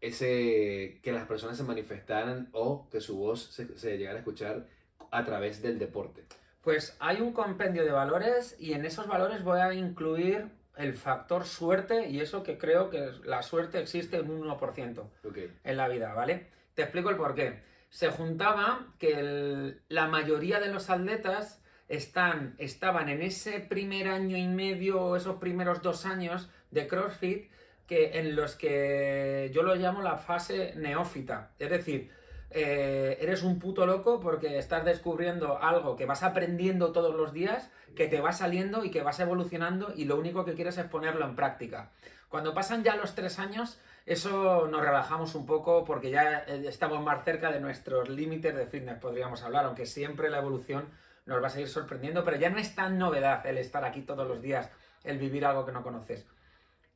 ese 0.00 1.00
que 1.02 1.12
las 1.12 1.26
personas 1.26 1.56
se 1.56 1.62
manifestaran 1.62 2.48
o 2.52 2.88
que 2.90 3.00
su 3.00 3.18
voz 3.18 3.42
se, 3.52 3.78
se 3.78 3.96
llegara 3.96 4.16
a 4.16 4.18
escuchar 4.20 4.66
a 5.10 5.24
través 5.24 5.62
del 5.62 5.78
deporte. 5.78 6.24
Pues 6.62 6.96
hay 7.00 7.20
un 7.20 7.32
compendio 7.32 7.84
de 7.84 7.92
valores 7.92 8.56
y 8.58 8.72
en 8.72 8.84
esos 8.84 9.06
valores 9.06 9.42
voy 9.42 9.60
a 9.60 9.72
incluir 9.74 10.48
el 10.76 10.94
factor 10.94 11.44
suerte 11.44 12.08
y 12.08 12.20
eso 12.20 12.42
que 12.42 12.58
creo 12.58 12.90
que 12.90 13.10
la 13.24 13.42
suerte 13.42 13.80
existe 13.80 14.16
en 14.16 14.30
un 14.30 14.42
1% 14.42 14.98
Ok, 15.24 15.38
en 15.62 15.76
la 15.76 15.88
vida, 15.88 16.12
¿vale? 16.14 16.48
Te 16.74 16.82
explico 16.82 17.10
el 17.10 17.16
porqué. 17.16 17.62
Se 17.88 18.10
juntaba 18.10 18.86
que 18.98 19.76
la 19.88 20.08
mayoría 20.08 20.60
de 20.60 20.68
los 20.68 20.90
atletas 20.90 21.62
están, 21.88 22.56
estaban 22.58 23.08
en 23.08 23.22
ese 23.22 23.60
primer 23.60 24.08
año 24.08 24.36
y 24.36 24.48
medio 24.48 25.16
esos 25.16 25.36
primeros 25.36 25.82
dos 25.82 26.04
años 26.06 26.50
de 26.70 26.88
CrossFit 26.88 27.50
que, 27.86 28.18
en 28.18 28.34
los 28.34 28.56
que 28.56 29.50
yo 29.54 29.62
lo 29.62 29.74
llamo 29.76 30.02
la 30.02 30.16
fase 30.16 30.74
neófita. 30.76 31.52
Es 31.58 31.70
decir, 31.70 32.10
eh, 32.50 33.18
eres 33.20 33.42
un 33.42 33.58
puto 33.58 33.86
loco 33.86 34.20
porque 34.20 34.58
estás 34.58 34.84
descubriendo 34.84 35.62
algo 35.62 35.96
que 35.96 36.06
vas 36.06 36.22
aprendiendo 36.22 36.92
todos 36.92 37.14
los 37.14 37.32
días, 37.32 37.70
que 37.94 38.08
te 38.08 38.20
va 38.20 38.32
saliendo 38.32 38.84
y 38.84 38.90
que 38.90 39.02
vas 39.02 39.20
evolucionando 39.20 39.92
y 39.94 40.06
lo 40.06 40.16
único 40.16 40.44
que 40.44 40.54
quieres 40.54 40.78
es 40.78 40.86
ponerlo 40.86 41.24
en 41.24 41.36
práctica. 41.36 41.90
Cuando 42.28 42.54
pasan 42.54 42.82
ya 42.82 42.96
los 42.96 43.14
tres 43.14 43.38
años, 43.38 43.78
eso 44.06 44.66
nos 44.68 44.82
relajamos 44.82 45.34
un 45.34 45.46
poco 45.46 45.84
porque 45.84 46.10
ya 46.10 46.44
eh, 46.46 46.64
estamos 46.66 47.02
más 47.02 47.24
cerca 47.24 47.50
de 47.50 47.60
nuestros 47.60 48.08
límites 48.08 48.54
de 48.54 48.66
fitness, 48.66 48.98
podríamos 48.98 49.42
hablar, 49.42 49.64
aunque 49.64 49.86
siempre 49.86 50.28
la 50.28 50.38
evolución 50.38 50.88
nos 51.26 51.42
va 51.42 51.46
a 51.46 51.50
seguir 51.50 51.68
sorprendiendo, 51.68 52.24
pero 52.24 52.36
ya 52.36 52.50
no 52.50 52.58
es 52.58 52.74
tan 52.74 52.98
novedad 52.98 53.46
el 53.46 53.56
estar 53.56 53.84
aquí 53.84 54.02
todos 54.02 54.28
los 54.28 54.42
días, 54.42 54.70
el 55.04 55.18
vivir 55.18 55.46
algo 55.46 55.64
que 55.64 55.72
no 55.72 55.82
conoces. 55.82 56.26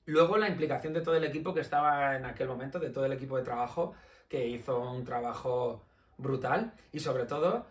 Luego 0.04 0.36
la 0.36 0.48
implicación 0.48 0.92
de 0.92 1.00
todo 1.00 1.16
el 1.16 1.24
equipo 1.24 1.54
que 1.54 1.60
estaba 1.60 2.16
en 2.16 2.26
aquel 2.26 2.48
momento, 2.48 2.78
de 2.78 2.90
todo 2.90 3.06
el 3.06 3.12
equipo 3.12 3.36
de 3.36 3.44
trabajo, 3.44 3.94
que 4.28 4.46
hizo 4.46 4.78
un 4.78 5.04
trabajo 5.04 5.84
brutal 6.18 6.74
y 6.92 7.00
sobre 7.00 7.24
todo 7.24 7.66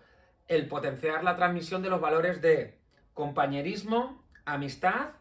el 0.47 0.67
potenciar 0.67 1.23
la 1.23 1.35
transmisión 1.35 1.81
de 1.81 1.89
los 1.89 2.01
valores 2.01 2.41
de 2.41 2.79
compañerismo, 3.13 4.23
amistad 4.45 5.11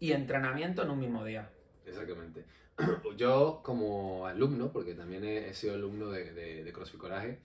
y 0.00 0.12
entrenamiento 0.12 0.82
en 0.82 0.90
un 0.90 0.98
mismo 0.98 1.24
día. 1.24 1.50
exactamente. 1.86 2.44
Yo 3.16 3.60
como 3.64 4.26
alumno, 4.26 4.72
porque 4.72 4.94
también 4.94 5.24
he, 5.24 5.48
he 5.48 5.54
sido 5.54 5.74
alumno 5.74 6.10
de, 6.10 6.32
de, 6.32 6.64
de 6.64 6.72
CrossFit 6.72 7.00
Coraje, 7.00 7.38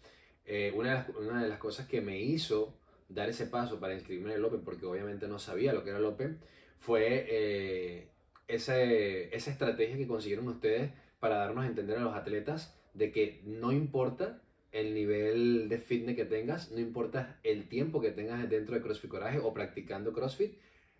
eh, 0.45 0.71
una, 0.75 0.89
de 0.89 0.95
las, 0.95 1.09
una 1.17 1.43
de 1.43 1.49
las 1.49 1.59
cosas 1.59 1.87
que 1.87 2.01
me 2.01 2.19
hizo 2.19 2.73
dar 3.09 3.29
ese 3.29 3.47
paso 3.47 3.79
para 3.79 3.93
inscribirme 3.93 4.31
en 4.31 4.37
el 4.37 4.45
Open, 4.45 4.61
porque 4.61 4.85
obviamente 4.85 5.27
no 5.27 5.39
sabía 5.39 5.73
lo 5.73 5.83
que 5.83 5.89
era 5.89 5.99
el 5.99 6.05
Open, 6.05 6.39
fue 6.79 7.25
eh, 7.29 8.07
esa 8.47 8.81
estrategia 8.81 9.97
que 9.97 10.07
consiguieron 10.07 10.47
ustedes 10.47 10.91
para 11.19 11.37
darnos 11.37 11.63
a 11.65 11.67
entender 11.67 11.97
a 11.97 12.01
los 12.01 12.15
atletas 12.15 12.75
de 12.93 13.11
que 13.11 13.41
no 13.45 13.71
importa 13.71 14.41
el 14.71 14.93
nivel 14.93 15.69
de 15.69 15.77
fitness 15.79 16.15
que 16.15 16.25
tengas, 16.25 16.71
no 16.71 16.79
importa 16.79 17.39
el 17.43 17.67
tiempo 17.69 18.01
que 18.01 18.11
tengas 18.11 18.47
dentro 18.49 18.75
de 18.75 18.81
CrossFit 18.81 19.09
Coraje 19.09 19.39
o 19.39 19.53
practicando 19.53 20.13
CrossFit, 20.13 20.57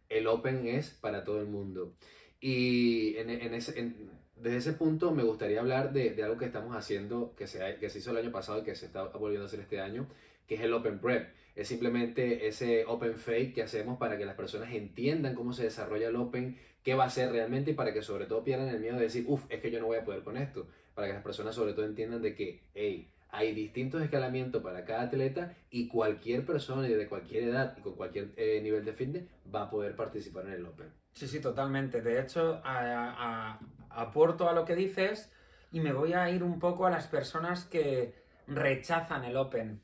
el 0.10 0.28
Open 0.28 0.68
es 0.68 0.92
para 0.92 1.24
todo 1.24 1.40
el 1.42 1.48
mundo. 1.48 1.94
Y 2.40 3.18
en, 3.18 3.30
en 3.30 3.54
ese, 3.54 3.80
en- 3.80 4.10
desde 4.42 4.58
ese 4.58 4.74
punto 4.74 5.12
me 5.12 5.24
gustaría 5.24 5.60
hablar 5.60 5.94
de, 5.94 6.22
algo 6.24 6.38
que 6.38 6.46
estamos 6.46 6.76
haciendo, 6.76 7.34
que 7.36 7.48
se, 7.48 7.64
ha- 7.64 7.78
que 7.78 7.90
se 7.90 8.00
hizo 8.00 8.12
el 8.12 8.18
año 8.18 8.32
pasado 8.32 8.60
y 8.60 8.64
que 8.64 8.76
se 8.76 8.86
está 8.86 9.04
volviendo 9.04 9.46
a 9.46 9.48
hacer 9.48 9.60
este 9.60 9.80
año, 9.80 10.08
que 10.48 10.56
es 10.56 10.62
el 10.62 10.74
Open 10.74 11.00
Prep. 11.00 11.30
Es 11.56 11.68
simplemente 11.68 12.48
ese 12.48 12.86
Open 12.86 13.16
Fake 13.16 13.56
que 13.56 13.64
hacemos 13.64 13.98
para 13.98 14.18
que 14.18 14.26
las 14.26 14.36
personas 14.36 14.72
entiendan 14.74 15.34
cómo 15.34 15.54
se 15.54 15.64
desarrolla 15.64 16.10
el 16.10 16.16
Open, 16.16 16.58
qué 16.84 16.94
va 16.94 17.06
a 17.06 17.10
ser 17.10 17.32
realmente 17.32 17.72
y 17.72 17.74
para 17.74 17.94
que 17.94 18.02
sobre 18.02 18.26
todo 18.28 18.44
pierdan 18.44 18.70
el 18.70 18.80
miedo 18.80 18.96
de 18.96 19.04
decir, 19.04 19.26
uff, 19.28 19.44
es 19.50 19.60
que 19.60 19.72
yo 19.72 19.80
no 19.80 19.88
voy 19.88 19.98
a 19.98 20.06
poder 20.06 20.24
con 20.24 20.38
esto. 20.38 20.68
Para 20.94 21.08
que 21.08 21.14
las 21.14 21.24
personas 21.24 21.56
sobre 21.56 21.74
todo 21.74 21.86
entiendan 21.86 22.22
de 22.22 22.36
que, 22.36 22.62
hey, 22.76 23.12
hay 23.30 23.54
distintos 23.54 24.02
escalamientos 24.02 24.64
para 24.64 24.86
cada 24.86 25.04
atleta 25.04 25.56
y 25.70 25.88
cualquier 25.88 26.46
persona 26.46 26.88
y 26.88 26.94
de 26.94 27.08
cualquier 27.08 27.44
edad 27.44 27.76
y 27.78 27.82
con 27.82 27.96
cualquier 27.96 28.32
eh, 28.38 28.62
nivel 28.62 28.86
de 28.86 28.94
fitness 28.94 29.24
va 29.54 29.64
a 29.64 29.70
poder 29.70 29.96
participar 29.96 30.46
en 30.46 30.54
el 30.54 30.66
Open. 30.66 30.88
Sí, 31.18 31.28
sí, 31.28 31.40
totalmente. 31.40 32.02
De 32.02 32.22
hecho, 32.22 32.62
a- 32.64 33.56
a- 33.56 33.60
aporto 33.90 34.48
a 34.48 34.54
lo 34.54 34.66
que 34.66 34.76
dices 34.76 35.32
y 35.72 35.80
me 35.80 35.92
voy 35.92 36.14
a 36.14 36.30
ir 36.30 36.44
un 36.44 36.60
poco 36.60 36.86
a 36.86 36.92
las 36.92 37.08
personas 37.08 37.66
que 37.66 38.14
rechazan 38.46 39.24
el 39.26 39.36
Open. 39.38 39.82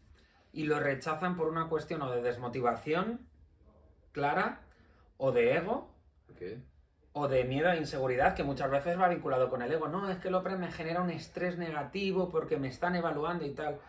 Y 0.52 0.66
lo 0.66 0.80
rechazan 0.80 1.36
por 1.36 1.48
una 1.48 1.68
cuestión 1.70 2.04
o 2.04 2.12
de 2.12 2.22
desmotivación 2.22 3.28
clara, 4.12 4.62
o 5.18 5.32
de 5.32 5.56
ego, 5.58 5.90
o 7.14 7.28
de 7.28 7.44
miedo 7.46 7.72
e 7.72 7.78
inseguridad, 7.78 8.36
que 8.36 8.44
muchas 8.44 8.70
veces 8.70 9.00
va 9.00 9.08
vinculado 9.08 9.50
con 9.50 9.62
el 9.64 9.72
ego. 9.72 9.88
No, 9.88 10.10
es 10.10 10.18
que 10.20 10.28
el 10.28 10.36
Open 10.36 10.60
me 10.60 10.72
genera 10.72 11.02
un 11.02 11.10
estrés 11.10 11.58
negativo 11.58 12.30
porque 12.30 12.58
me 12.58 12.68
están 12.68 12.96
evaluando 12.96 13.46
y 13.46 13.54
tal. 13.56 13.80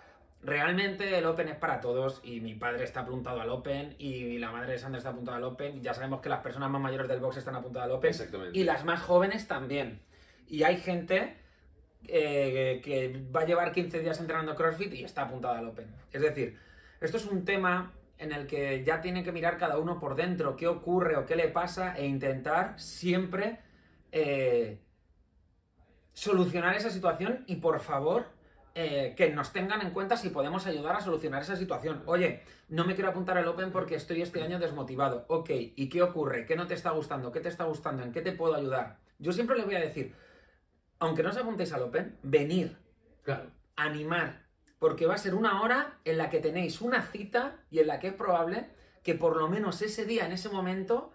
Realmente 0.44 1.16
el 1.18 1.26
Open 1.26 1.48
es 1.48 1.56
para 1.56 1.80
todos 1.80 2.20
y 2.22 2.40
mi 2.40 2.54
padre 2.54 2.84
está 2.84 3.00
apuntado 3.00 3.40
al 3.40 3.50
Open 3.50 3.94
y 3.98 4.38
la 4.38 4.52
madre 4.52 4.72
de 4.72 4.78
Sandra 4.78 4.98
está 4.98 5.10
apuntada 5.10 5.38
al 5.38 5.44
Open. 5.44 5.82
Ya 5.82 5.94
sabemos 5.94 6.20
que 6.20 6.28
las 6.28 6.40
personas 6.40 6.70
más 6.70 6.80
mayores 6.80 7.08
del 7.08 7.20
box 7.20 7.38
están 7.38 7.56
apuntadas 7.56 7.86
al 7.86 7.96
Open 7.96 8.10
Exactamente. 8.10 8.58
y 8.58 8.64
las 8.64 8.84
más 8.84 9.00
jóvenes 9.00 9.48
también. 9.48 10.00
Y 10.46 10.62
hay 10.62 10.76
gente 10.76 11.36
eh, 12.06 12.80
que 12.84 13.24
va 13.34 13.40
a 13.40 13.46
llevar 13.46 13.72
15 13.72 14.00
días 14.00 14.20
entrenando 14.20 14.54
CrossFit 14.54 14.92
y 14.92 15.04
está 15.04 15.22
apuntada 15.22 15.58
al 15.58 15.68
Open. 15.68 15.86
Es 16.12 16.20
decir, 16.20 16.58
esto 17.00 17.16
es 17.16 17.24
un 17.26 17.44
tema 17.44 17.92
en 18.18 18.32
el 18.32 18.46
que 18.46 18.84
ya 18.84 19.00
tiene 19.00 19.24
que 19.24 19.32
mirar 19.32 19.58
cada 19.58 19.78
uno 19.78 19.98
por 19.98 20.14
dentro 20.14 20.56
qué 20.56 20.68
ocurre 20.68 21.16
o 21.16 21.26
qué 21.26 21.36
le 21.36 21.48
pasa 21.48 21.96
e 21.96 22.06
intentar 22.06 22.78
siempre 22.78 23.58
eh, 24.12 24.78
solucionar 26.12 26.76
esa 26.76 26.90
situación 26.90 27.44
y 27.46 27.56
por 27.56 27.80
favor 27.80 28.33
eh, 28.76 29.14
que 29.16 29.30
nos 29.30 29.52
tengan 29.52 29.82
en 29.82 29.90
cuenta 29.90 30.16
si 30.16 30.30
podemos 30.30 30.66
ayudar 30.66 30.96
a 30.96 31.00
solucionar 31.00 31.42
esa 31.42 31.54
situación. 31.54 32.02
Oye, 32.06 32.42
no 32.68 32.84
me 32.84 32.94
quiero 32.94 33.10
apuntar 33.10 33.38
al 33.38 33.46
Open 33.46 33.70
porque 33.70 33.94
estoy 33.94 34.20
este 34.20 34.42
año 34.42 34.58
desmotivado. 34.58 35.24
Ok, 35.28 35.50
¿y 35.50 35.88
qué 35.88 36.02
ocurre? 36.02 36.44
¿Qué 36.44 36.56
no 36.56 36.66
te 36.66 36.74
está 36.74 36.90
gustando? 36.90 37.30
¿Qué 37.30 37.40
te 37.40 37.48
está 37.48 37.64
gustando? 37.64 38.02
¿En 38.02 38.12
qué 38.12 38.20
te 38.20 38.32
puedo 38.32 38.54
ayudar? 38.54 38.98
Yo 39.18 39.32
siempre 39.32 39.56
le 39.56 39.64
voy 39.64 39.76
a 39.76 39.80
decir, 39.80 40.14
aunque 40.98 41.22
no 41.22 41.30
os 41.30 41.36
apuntéis 41.36 41.72
al 41.72 41.82
Open, 41.82 42.18
venir, 42.22 42.76
Claro. 43.22 43.50
animar, 43.76 44.44
porque 44.80 45.06
va 45.06 45.14
a 45.14 45.18
ser 45.18 45.34
una 45.34 45.62
hora 45.62 46.00
en 46.04 46.18
la 46.18 46.28
que 46.28 46.40
tenéis 46.40 46.80
una 46.80 47.02
cita 47.02 47.56
y 47.70 47.78
en 47.78 47.86
la 47.86 48.00
que 48.00 48.08
es 48.08 48.14
probable 48.14 48.66
que 49.04 49.14
por 49.14 49.36
lo 49.36 49.48
menos 49.48 49.82
ese 49.82 50.04
día, 50.04 50.26
en 50.26 50.32
ese 50.32 50.48
momento, 50.48 51.12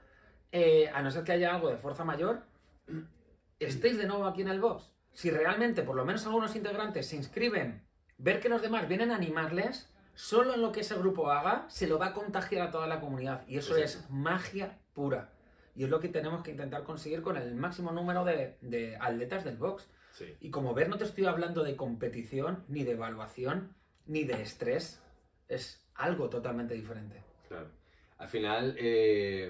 eh, 0.52 0.90
a 0.94 1.02
no 1.02 1.12
ser 1.12 1.24
que 1.24 1.34
haya 1.34 1.54
algo 1.54 1.70
de 1.70 1.78
fuerza 1.78 2.06
mayor, 2.06 2.44
estéis 3.60 3.98
de 3.98 4.08
nuevo 4.08 4.26
aquí 4.26 4.44
en 4.44 4.48
el 4.48 4.62
box. 4.62 4.94
Si 5.14 5.32
realmente 5.32 5.84
por 5.84 5.96
lo 5.96 6.06
menos 6.06 6.26
algunos 6.26 6.56
integrantes 6.56 7.08
se 7.08 7.16
inscriben, 7.16 7.84
ver 8.18 8.40
que 8.40 8.50
los 8.50 8.62
demás 8.62 8.88
vienen 8.88 9.12
a 9.12 9.16
animarles, 9.16 9.94
solo 10.14 10.54
en 10.54 10.62
lo 10.62 10.72
que 10.72 10.82
ese 10.82 10.96
grupo 10.96 11.32
haga 11.32 11.66
se 11.70 11.88
lo 11.88 11.98
va 11.98 12.08
a 12.08 12.14
contagiar 12.14 12.68
a 12.68 12.72
toda 12.72 12.88
la 12.88 13.00
comunidad. 13.00 13.46
Y 13.48 13.58
eso 13.58 13.78
Exacto. 13.78 14.06
es 14.06 14.12
magia 14.12 14.80
pura. 14.94 15.34
Y 15.76 15.84
es 15.86 15.90
lo 15.90 16.00
que 16.00 16.10
tenemos 16.10 16.44
que 16.44 16.52
intentar 16.52 16.84
conseguir 16.84 17.22
con 17.22 17.38
el 17.38 17.56
máximo 17.56 17.92
número 17.92 18.26
de, 18.26 18.58
de 18.62 18.98
atletas 18.98 19.46
del 19.46 19.58
box. 19.58 19.90
Sí. 20.12 20.36
Y 20.42 20.50
como 20.50 20.74
ver, 20.74 20.90
no 20.90 20.98
te 20.98 21.06
estoy 21.06 21.26
hablando 21.26 21.64
de 21.64 21.78
competición, 21.78 22.66
ni 22.68 22.84
de 22.84 22.92
evaluación, 22.92 23.76
ni 24.06 24.26
de 24.26 24.42
estrés. 24.42 25.02
Es 25.48 25.88
algo 25.96 26.30
totalmente 26.30 26.74
diferente. 26.74 27.24
Claro. 27.48 27.70
Al 28.18 28.28
final, 28.28 28.76
eh, 28.78 29.50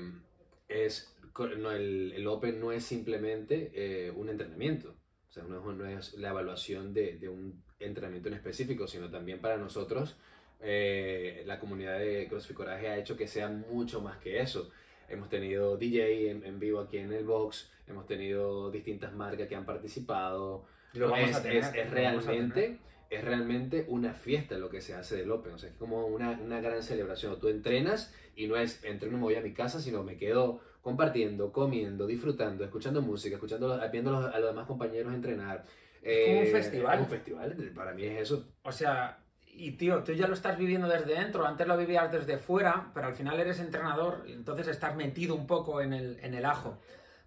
es, 0.68 1.16
no, 1.58 1.72
el, 1.72 2.14
el 2.16 2.28
Open 2.28 2.60
no 2.60 2.72
es 2.72 2.86
simplemente 2.86 3.72
eh, 3.74 4.12
un 4.12 4.30
entrenamiento. 4.30 4.96
O 5.30 5.32
sea, 5.32 5.44
no 5.44 5.60
es, 5.72 5.78
no 5.78 5.86
es 5.86 6.14
la 6.16 6.30
evaluación 6.30 6.94
de, 6.94 7.18
de 7.18 7.30
un 7.30 7.62
entrenamiento 7.80 8.30
en 8.30 8.36
específico, 8.36 8.88
sino 8.88 9.10
también 9.10 9.40
para 9.40 9.58
nosotros, 9.58 10.18
eh, 10.62 11.44
la 11.46 11.60
comunidad 11.60 12.00
de 12.00 12.28
CrossFit 12.28 12.56
Coraje 12.56 12.88
ha 12.90 12.98
hecho 12.98 13.16
que 13.16 13.28
sea 13.28 13.48
mucho 13.50 14.02
más 14.02 14.18
que 14.18 14.40
eso. 14.42 14.72
Hemos 15.08 15.30
tenido 15.30 15.78
DJ 15.78 16.32
en, 16.32 16.44
en 16.46 16.60
vivo 16.60 16.80
aquí 16.82 16.98
en 16.98 17.14
el 17.14 17.26
box, 17.26 17.72
hemos 17.88 18.06
tenido 18.06 18.70
distintas 18.72 19.14
marcas 19.14 19.48
que 19.48 19.56
han 19.56 19.66
participado. 19.66 20.66
Lo 20.94 21.10
vamos 21.10 21.30
es, 21.30 21.36
a 21.38 21.44
tener, 21.44 21.58
es- 21.58 21.74
es 21.76 21.90
realmente, 21.92 22.80
es 23.10 23.24
realmente 23.24 23.86
una 23.88 24.14
fiesta 24.14 24.58
lo 24.58 24.70
que 24.70 24.82
se 24.82 24.94
hace 24.96 25.16
del 25.18 25.32
Open. 25.32 25.54
O 25.54 25.58
sea, 25.60 25.70
es 25.70 25.76
como 25.76 26.08
una, 26.08 26.32
una 26.32 26.60
gran 26.60 26.84
celebración. 26.84 27.40
Tú 27.40 27.48
entrenas 27.50 28.14
y 28.36 28.48
no 28.48 28.58
es 28.58 28.84
entreno 28.84 29.16
y 29.16 29.20
me 29.20 29.24
voy 29.26 29.36
a 29.36 29.42
mi 29.42 29.54
casa, 29.54 29.80
sino 29.80 30.04
me 30.04 30.18
quedo 30.18 30.62
compartiendo, 30.82 31.52
comiendo, 31.52 32.06
disfrutando, 32.08 32.64
escuchando 32.64 33.02
música, 33.02 33.36
escuchando, 33.36 33.80
viendo 33.92 34.16
a 34.18 34.22
los, 34.22 34.36
a 34.36 34.40
los 34.40 34.50
demás 34.52 34.66
compañeros 34.68 35.14
entrenar. 35.14 35.66
Es 36.02 36.28
como 36.28 36.40
un 36.40 36.46
Eh, 36.46 36.52
festival. 36.52 36.96
es 36.96 37.02
un 37.06 37.10
festival, 37.10 37.72
para 37.76 37.94
mí 37.94 38.04
es 38.06 38.22
eso. 38.22 38.46
O 38.64 38.72
sea, 38.72 39.20
y 39.46 39.72
tío, 39.74 40.04
tú 40.04 40.14
ya 40.14 40.28
lo 40.28 40.34
estás 40.34 40.58
viviendo 40.58 40.88
desde 40.88 41.14
dentro, 41.16 41.46
antes 41.46 41.68
lo 41.68 41.76
vivías 41.76 42.10
desde 42.12 42.38
fuera, 42.38 42.92
pero 42.94 43.08
al 43.08 43.14
final 43.14 43.38
eres 43.40 43.60
entrenador, 43.60 44.24
entonces 44.28 44.68
estás 44.68 44.96
metido 44.96 45.36
un 45.36 45.46
poco 45.46 45.82
en 45.82 45.92
el, 45.94 46.20
en 46.22 46.34
el 46.34 46.46
ajo. 46.46 46.78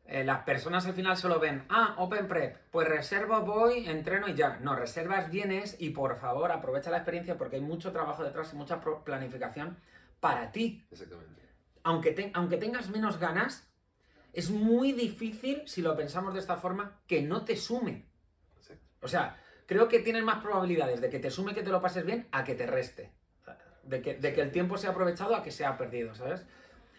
Eh, 0.06 0.25
las 0.25 0.42
personas 0.42 0.85
al 0.87 0.94
final 0.94 1.16
solo 1.16 1.38
ven, 1.38 1.64
ah, 1.68 1.94
Open 1.99 2.26
Prep, 2.26 2.56
pues 2.71 2.88
reservo, 2.88 3.40
voy, 3.42 3.87
entreno 3.87 4.28
y 4.28 4.35
ya. 4.35 4.59
No, 4.61 4.75
reservas, 4.75 5.30
vienes 5.30 5.76
y 5.78 5.90
por 5.90 6.16
favor 6.16 6.50
aprovecha 6.50 6.90
la 6.90 6.97
experiencia 6.99 7.37
porque 7.38 7.56
hay 7.56 7.62
mucho 7.62 7.92
trabajo 7.92 8.25
detrás 8.25 8.52
y 8.52 8.56
mucha 8.56 8.80
planificación 8.80 9.76
para 10.18 10.50
ti. 10.50 10.85
Exactamente. 10.90 11.41
Aunque, 11.84 12.12
te- 12.12 12.30
aunque 12.34 12.56
tengas 12.56 12.88
menos 12.90 13.18
ganas, 13.18 13.68
es 14.32 14.50
muy 14.50 14.92
difícil, 14.92 15.62
si 15.66 15.82
lo 15.82 15.96
pensamos 15.96 16.32
de 16.34 16.40
esta 16.40 16.56
forma, 16.56 17.00
que 17.06 17.22
no 17.22 17.44
te 17.44 17.56
sume. 17.56 18.06
Exacto. 18.56 18.84
O 19.00 19.08
sea, 19.08 19.36
creo 19.66 19.88
que 19.88 19.98
tienes 20.00 20.22
más 20.22 20.42
probabilidades 20.42 21.00
de 21.00 21.10
que 21.10 21.18
te 21.18 21.30
sume 21.30 21.54
que 21.54 21.62
te 21.62 21.70
lo 21.70 21.80
pases 21.82 22.04
bien 22.06 22.28
a 22.32 22.44
que 22.44 22.54
te 22.54 22.66
reste. 22.66 23.12
De 23.82 24.00
que, 24.00 24.14
de 24.14 24.32
que 24.32 24.40
el 24.40 24.52
tiempo 24.52 24.78
sea 24.78 24.90
aprovechado 24.90 25.34
a 25.34 25.42
que 25.42 25.50
sea 25.50 25.76
perdido, 25.76 26.14
¿sabes? 26.14 26.46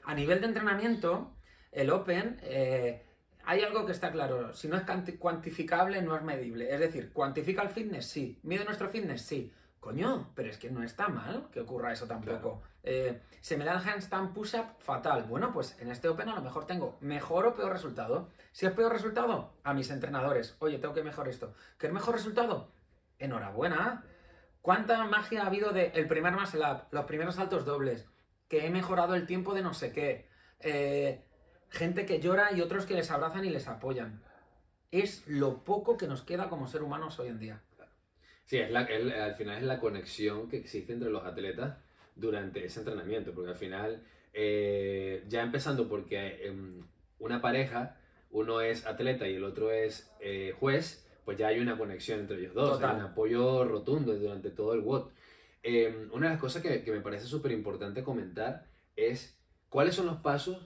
A 0.04 0.14
nivel 0.14 0.42
de 0.42 0.48
entrenamiento, 0.48 1.34
el 1.72 1.90
Open, 1.90 2.40
eh, 2.44 3.06
hay 3.46 3.62
algo 3.62 3.86
que 3.86 3.94
está 3.94 4.12
claro. 4.12 4.54
Si 4.54 4.68
no 4.68 4.76
es 4.76 4.84
cuantificable, 5.18 6.02
no 6.02 6.16
es 6.16 6.24
medible. 6.24 6.74
Es 6.74 6.80
decir, 6.82 7.14
¿cuantifica 7.14 7.62
el 7.62 7.70
fitness? 7.70 8.08
Sí. 8.08 8.38
¿Mide 8.44 8.66
nuestro 8.66 8.90
fitness? 8.90 9.22
Sí. 9.22 9.54
Coño, 9.84 10.30
pero 10.34 10.50
es 10.50 10.58
que 10.58 10.72
no 10.72 10.82
está 10.82 11.10
mal 11.10 11.50
que 11.52 11.60
ocurra 11.60 11.92
eso 11.92 12.08
tampoco. 12.08 12.62
Eh, 12.84 13.22
¿Se 13.42 13.58
me 13.58 13.66
da 13.66 13.74
el 13.74 13.86
handstand 13.86 14.34
push-up? 14.34 14.78
Fatal. 14.80 15.26
Bueno, 15.26 15.52
pues 15.52 15.78
en 15.82 15.92
este 15.92 16.08
Open 16.08 16.30
a 16.30 16.36
lo 16.36 16.42
mejor 16.42 16.66
tengo 16.66 16.98
mejor 17.02 17.46
o 17.48 17.54
peor 17.54 17.74
resultado. 17.74 18.30
Si 18.54 18.66
es 18.66 18.72
peor 18.72 18.94
resultado, 18.94 19.52
a 19.62 19.74
mis 19.74 19.92
entrenadores. 19.92 20.56
Oye, 20.60 20.78
tengo 20.78 20.94
que 20.94 21.04
mejorar 21.04 21.28
esto. 21.28 21.54
¿Qué 21.78 21.88
es 21.88 21.94
mejor 21.94 22.16
resultado? 22.16 22.72
Enhorabuena. 23.20 24.06
¿Cuánta 24.62 25.04
magia 25.04 25.44
ha 25.44 25.48
habido 25.48 25.74
de 25.74 25.88
el 25.96 26.08
primer 26.08 26.32
muscle 26.32 26.62
up, 26.62 26.84
los 26.92 27.04
primeros 27.04 27.36
saltos 27.36 27.66
dobles, 27.66 28.08
que 28.48 28.66
he 28.66 28.70
mejorado 28.70 29.16
el 29.16 29.28
tiempo 29.28 29.54
de 29.54 29.64
no 29.64 29.74
sé 29.74 29.92
qué? 29.92 30.30
Eh, 30.62 31.26
gente 31.70 32.06
que 32.06 32.22
llora 32.22 32.54
y 32.54 32.62
otros 32.62 32.86
que 32.86 32.94
les 32.94 33.12
abrazan 33.12 33.44
y 33.44 33.50
les 33.50 33.68
apoyan. 33.68 34.24
Es 34.92 35.28
lo 35.28 35.66
poco 35.66 35.98
que 35.98 36.08
nos 36.08 36.22
queda 36.22 36.48
como 36.48 36.68
ser 36.68 36.84
humanos 36.84 37.20
hoy 37.20 37.28
en 37.28 37.40
día. 37.40 37.62
Sí, 38.46 38.58
es 38.58 38.72
la, 38.72 38.84
el- 38.84 39.12
al 39.14 39.36
final 39.36 39.58
es 39.58 39.64
la 39.64 39.80
conexión 39.80 40.50
que 40.50 40.58
existe 40.58 40.94
entre 40.94 41.10
los 41.10 41.24
atletas 41.26 41.78
durante 42.16 42.66
ese 42.66 42.80
entrenamiento, 42.80 43.34
porque 43.34 43.52
al 43.52 43.56
final, 43.58 44.04
eh, 44.34 45.24
ya 45.28 45.42
empezando 45.42 45.88
porque 45.88 46.46
em, 46.48 46.82
una 47.20 47.42
pareja, 47.42 47.98
uno 48.32 48.62
es 48.62 48.86
atleta 48.86 49.28
y 49.28 49.36
el 49.36 49.44
otro 49.44 49.72
es 49.72 50.12
eh, 50.20 50.54
juez, 50.60 51.08
pues 51.26 51.38
ya 51.38 51.48
hay 51.48 51.60
una 51.60 51.78
conexión 51.78 52.20
entre 52.20 52.40
ellos 52.40 52.54
dos, 52.54 52.72
Total. 52.74 52.92
hay 52.92 52.96
un 52.98 53.02
apoyo 53.12 53.64
rotundo 53.64 54.14
durante 54.16 54.50
todo 54.52 54.74
el 54.74 54.82
WOD. 54.82 55.10
Em, 55.64 56.10
una 56.12 56.28
de 56.28 56.34
las 56.34 56.42
cosas 56.42 56.62
que, 56.62 56.84
que 56.84 56.92
me 56.92 57.00
parece 57.00 57.26
súper 57.26 57.52
importante 57.54 58.04
comentar 58.04 58.66
es 58.98 59.40
cuáles 59.70 59.96
son 59.96 60.06
los 60.08 60.18
pasos 60.18 60.58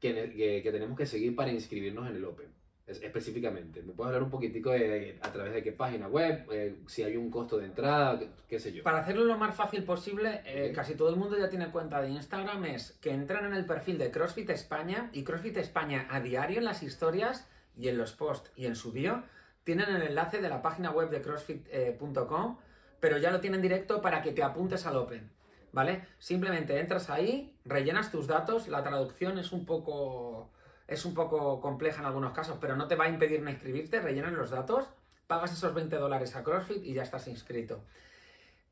que, 0.00 0.12
que- 0.36 0.60
que 0.62 0.72
tenemos 0.72 0.98
que 0.98 1.06
seguir 1.06 1.34
para 1.34 1.50
inscribirnos 1.50 2.08
en 2.10 2.16
el 2.16 2.24
Open. 2.26 2.48
Es- 2.86 3.02
específicamente. 3.02 3.82
¿Me 3.82 3.92
puedes 3.92 4.08
hablar 4.08 4.22
un 4.22 4.30
poquitico 4.30 4.70
de 4.70 5.18
a 5.20 5.32
través 5.32 5.52
de 5.52 5.62
qué 5.62 5.72
página 5.72 6.06
web? 6.06 6.46
Eh, 6.52 6.76
si 6.86 7.02
hay 7.02 7.16
un 7.16 7.30
costo 7.30 7.58
de 7.58 7.66
entrada, 7.66 8.18
qué, 8.18 8.28
qué 8.48 8.60
sé 8.60 8.72
yo. 8.72 8.82
Para 8.84 8.98
hacerlo 8.98 9.24
lo 9.24 9.36
más 9.36 9.56
fácil 9.56 9.82
posible, 9.82 10.42
eh, 10.44 10.72
casi 10.74 10.94
todo 10.94 11.10
el 11.10 11.16
mundo 11.16 11.36
ya 11.36 11.48
tiene 11.48 11.70
cuenta 11.72 12.00
de 12.00 12.10
Instagram, 12.10 12.64
es 12.66 12.92
que 13.00 13.10
entran 13.10 13.44
en 13.44 13.54
el 13.54 13.64
perfil 13.66 13.98
de 13.98 14.10
CrossFit 14.12 14.50
España 14.50 15.10
y 15.12 15.24
CrossFit 15.24 15.56
España 15.56 16.06
a 16.10 16.20
diario 16.20 16.58
en 16.58 16.64
las 16.64 16.82
historias 16.84 17.48
y 17.76 17.88
en 17.88 17.98
los 17.98 18.12
posts 18.12 18.52
y 18.54 18.66
en 18.66 18.76
su 18.76 18.92
bio 18.92 19.24
tienen 19.64 19.88
el 19.88 20.02
enlace 20.02 20.40
de 20.40 20.48
la 20.48 20.62
página 20.62 20.92
web 20.92 21.10
de 21.10 21.20
crossfit.com, 21.22 22.58
pero 23.00 23.18
ya 23.18 23.30
lo 23.32 23.40
tienen 23.40 23.62
directo 23.62 24.00
para 24.00 24.22
que 24.22 24.30
te 24.30 24.44
apuntes 24.44 24.86
al 24.86 24.96
Open, 24.96 25.28
¿vale? 25.72 26.04
Simplemente 26.18 26.78
entras 26.78 27.10
ahí, 27.10 27.56
rellenas 27.64 28.12
tus 28.12 28.28
datos, 28.28 28.68
la 28.68 28.84
traducción 28.84 29.38
es 29.38 29.50
un 29.50 29.66
poco 29.66 30.50
es 30.88 31.04
un 31.04 31.14
poco 31.14 31.60
compleja 31.60 32.00
en 32.00 32.06
algunos 32.06 32.32
casos, 32.32 32.58
pero 32.60 32.76
no 32.76 32.86
te 32.86 32.94
va 32.94 33.04
a 33.04 33.08
impedir 33.08 33.42
no 33.42 33.50
inscribirte, 33.50 34.00
rellenas 34.00 34.32
los 34.32 34.50
datos, 34.50 34.88
pagas 35.26 35.52
esos 35.52 35.74
20 35.74 35.96
dólares 35.96 36.36
a 36.36 36.44
CrossFit 36.44 36.84
y 36.84 36.94
ya 36.94 37.02
estás 37.02 37.26
inscrito. 37.28 37.82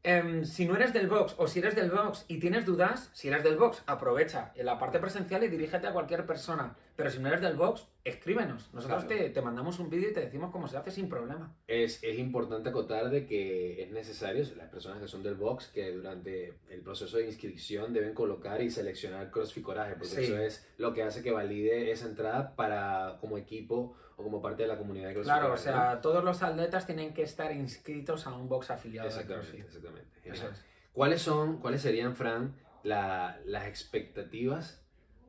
Em, 0.03 0.45
si 0.45 0.67
no 0.67 0.77
eres 0.77 0.93
del 0.93 1.09
box 1.09 1.35
o 1.39 1.47
si 1.47 1.61
eres 1.61 1.75
del 1.75 1.91
box 1.91 2.27
y 2.29 2.39
tienes 2.39 2.67
dudas, 2.67 3.11
si 3.15 3.29
eres 3.29 3.43
del 3.43 3.57
box, 3.57 3.83
aprovecha 3.87 4.53
en 4.55 4.67
la 4.67 4.79
parte 4.79 4.99
presencial 4.99 5.43
y 5.45 5.49
dirígete 5.49 5.87
a 5.87 5.93
cualquier 5.93 6.27
persona. 6.27 6.77
Pero 6.97 7.11
si 7.11 7.19
no 7.19 7.27
eres 7.29 7.41
del 7.41 7.57
box, 7.57 7.89
escríbenos. 8.05 8.73
Nosotros 8.73 9.05
Claro. 9.05 9.23
te, 9.25 9.31
te 9.31 9.43
mandamos 9.43 9.81
un 9.81 9.91
vídeo 9.91 10.11
y 10.11 10.13
te 10.13 10.21
decimos 10.21 10.53
cómo 10.53 10.69
se 10.69 10.77
hace 10.77 10.93
sin 10.93 11.09
problema. 11.09 11.53
Es, 11.67 11.99
es 12.05 12.19
importante 12.21 12.69
acotar 12.69 13.11
de 13.11 13.27
que 13.27 13.83
es 13.83 13.91
necesario, 13.91 14.45
las 14.57 14.69
personas 14.71 15.01
que 15.01 15.09
son 15.09 15.23
del 15.25 15.35
box, 15.35 15.69
que 15.75 15.91
durante 15.91 16.55
el 16.71 16.81
proceso 16.83 17.17
de 17.17 17.27
inscripción 17.27 17.93
deben 17.93 18.15
colocar 18.15 18.63
y 18.63 18.71
seleccionar 18.71 19.31
CrossFit 19.33 19.65
Coraje, 19.65 19.95
porque 19.95 20.07
Sí. 20.15 20.25
eso 20.25 20.39
es 20.39 20.69
lo 20.79 20.95
que 20.95 21.03
hace 21.03 21.23
que 21.23 21.33
valide 21.33 21.91
esa 21.91 22.07
entrada 22.07 22.55
para 22.55 23.17
como 23.21 23.39
equipo 23.39 23.97
o 24.17 24.23
como 24.23 24.41
parte 24.41 24.63
de 24.63 24.69
la 24.69 24.79
comunidad 24.79 25.09
de 25.09 25.15
CrossFit 25.15 25.33
Claro, 25.33 25.47
o 25.47 25.51
Coraje, 25.57 25.71
¿no? 25.71 25.77
sea, 25.77 26.01
todos 26.01 26.23
los 26.23 26.43
atletas 26.45 26.87
tienen 26.87 27.13
que 27.13 27.23
estar 27.23 27.51
inscritos 27.51 28.29
a 28.29 28.35
un 28.37 28.49
box 28.49 28.71
afiliado 28.71 29.09
de 29.09 29.15
Exactamente, 29.15 29.51
CrossFit. 29.51 29.67
exactamente. 29.67 30.11
Eso 30.23 30.35
Genial. 30.43 30.53
es. 30.53 30.65
¿Cuáles 30.93 31.23
son, 31.23 31.59
cuáles 31.59 31.83
serían, 31.83 32.15
Fran, 32.15 32.55
la- 32.85 33.41
las 33.47 33.67
expectativas 33.67 34.81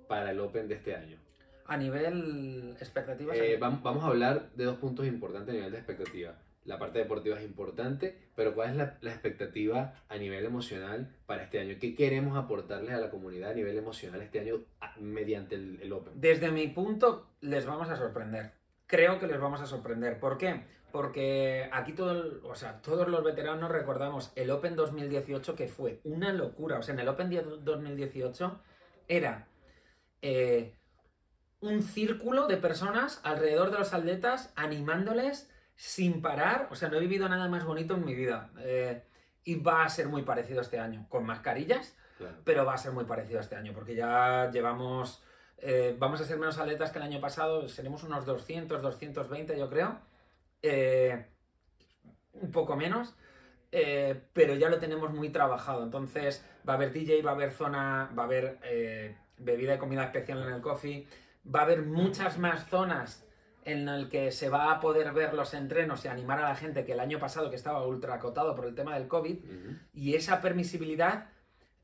para 0.08 0.30
el 0.30 0.40
Open 0.40 0.68
de 0.68 0.76
este 0.76 0.94
año? 0.96 1.18
A 1.68 1.78
nivel 1.78 2.76
expectativas, 2.80 3.36
Eh, 3.38 3.58
vam- 3.60 3.82
vamos 3.82 4.04
a 4.04 4.08
hablar 4.08 4.52
de 4.56 4.66
dos 4.66 4.78
puntos 4.78 5.06
importantes 5.08 5.50
a 5.54 5.58
nivel 5.58 5.72
de 5.72 5.78
expectativa. 5.78 6.36
la 6.66 6.80
parte 6.80 6.98
deportiva 6.98 7.38
es 7.40 7.46
importante, 7.46 8.18
pero 8.36 8.56
¿cuál 8.56 8.72
es 8.72 8.76
la, 8.76 8.98
la, 9.02 9.12
expectativa 9.12 9.94
a 10.10 10.18
nivel 10.18 10.44
emocional 10.46 11.12
para 11.28 11.44
este 11.44 11.60
año? 11.60 11.76
¿Qué 11.80 11.94
queremos 11.94 12.36
aportarles 12.38 12.92
a 12.92 12.98
la 13.00 13.12
comunidad 13.12 13.52
a 13.52 13.54
nivel 13.54 13.78
emocional 13.78 14.20
este 14.24 14.40
año 14.40 14.64
mediante 15.00 15.54
el, 15.56 15.80
el 15.84 15.94
Open? 15.94 16.20
Desde 16.20 16.50
mi 16.50 16.68
punto, 16.70 17.30
les 17.42 17.68
vamos 17.68 17.88
a 17.92 17.96
sorprender. 17.96 18.52
Creo 18.88 19.20
que 19.20 19.28
les 19.28 19.40
vamos 19.40 19.62
a 19.62 19.68
sorprender. 19.68 20.20
¿Por 20.20 20.40
qué? 20.40 20.64
Porque 20.92 21.70
aquí 21.72 21.94
todo, 21.94 22.40
o 22.50 22.56
sea, 22.56 22.82
todos 22.82 23.08
los 23.10 23.24
veteranos 23.24 23.70
recordamos 23.70 24.32
el 24.36 24.50
Open 24.50 24.76
2018 24.76 25.56
que 25.56 25.68
fue 25.68 26.00
una 26.04 26.34
locura. 26.34 26.80
O 26.80 26.82
sea, 26.82 26.94
en 26.96 27.02
el 27.02 27.08
Open 27.10 27.30
2018 27.64 28.60
era 29.08 29.48
eh, 30.24 30.74
un 31.66 31.84
círculo 31.84 32.48
de 32.48 32.58
personas 32.58 33.20
alrededor 33.24 33.72
de 33.72 33.80
los 33.80 33.94
atletas 33.94 34.52
animándoles 34.56 35.52
sin 35.76 36.22
parar. 36.22 36.68
O 36.72 36.76
sea, 36.76 36.90
no 36.90 36.98
he 36.98 37.02
vivido 37.02 37.28
nada 37.28 37.48
más 37.50 37.66
bonito 37.66 37.96
en 37.96 38.06
mi 38.06 38.16
vida. 38.16 38.52
Eh, 38.60 39.04
y 39.44 39.56
va 39.56 39.84
a 39.84 39.90
ser 39.90 40.08
muy 40.08 40.24
parecido 40.24 40.62
este 40.62 40.80
año, 40.80 41.06
con 41.10 41.26
mascarillas, 41.26 41.96
claro. 42.18 42.38
pero 42.44 42.66
va 42.66 42.74
a 42.74 42.78
ser 42.78 42.92
muy 42.92 43.06
parecido 43.06 43.40
este 43.40 43.56
año, 43.56 43.74
porque 43.74 43.94
ya 43.96 44.50
llevamos, 44.52 45.24
eh, 45.60 45.96
vamos 46.00 46.20
a 46.20 46.26
ser 46.26 46.40
menos 46.40 46.58
atletas 46.58 46.92
que 46.92 46.98
el 46.98 47.04
año 47.04 47.22
pasado, 47.22 47.68
seremos 47.70 48.04
unos 48.04 48.26
200, 48.26 48.82
220 48.82 49.58
yo 49.58 49.70
creo, 49.70 50.00
eh, 50.64 51.28
un 52.34 52.52
poco 52.52 52.76
menos, 52.76 53.16
eh, 53.72 54.22
pero 54.34 54.56
ya 54.56 54.70
lo 54.70 54.80
tenemos 54.80 55.12
muy 55.12 55.30
trabajado, 55.30 55.84
entonces 55.84 56.46
va 56.68 56.74
a 56.74 56.76
haber 56.78 56.94
DJ, 56.94 57.22
va 57.22 57.32
a 57.32 57.34
haber 57.34 57.52
zona, 57.52 58.10
va 58.18 58.24
a 58.24 58.26
haber 58.26 58.58
eh, 58.64 59.18
bebida 59.38 59.76
y 59.76 59.78
comida 59.78 60.04
especial 60.06 60.42
en 60.44 60.54
el 60.54 60.62
coffee, 60.62 61.08
va 61.54 61.60
a 61.62 61.64
haber 61.64 61.84
muchas 61.84 62.38
más 62.38 62.68
zonas 62.68 63.26
en 63.64 63.90
el 63.90 64.10
que 64.10 64.32
se 64.32 64.50
va 64.50 64.72
a 64.72 64.80
poder 64.80 65.12
ver 65.12 65.34
los 65.34 65.54
entrenos 65.54 66.06
y 66.06 66.08
animar 66.08 66.40
a 66.40 66.50
la 66.50 66.56
gente 66.56 66.86
que 66.86 66.94
el 66.94 67.00
año 67.00 67.20
pasado 67.20 67.50
que 67.50 67.56
estaba 67.56 67.86
ultra 67.86 68.14
acotado 68.14 68.56
por 68.56 68.66
el 68.66 68.76
tema 68.76 68.94
del 68.98 69.08
COVID 69.08 69.38
uh 69.38 69.48
-huh. 69.48 69.80
y 69.94 70.14
esa 70.14 70.40
permisibilidad, 70.42 71.30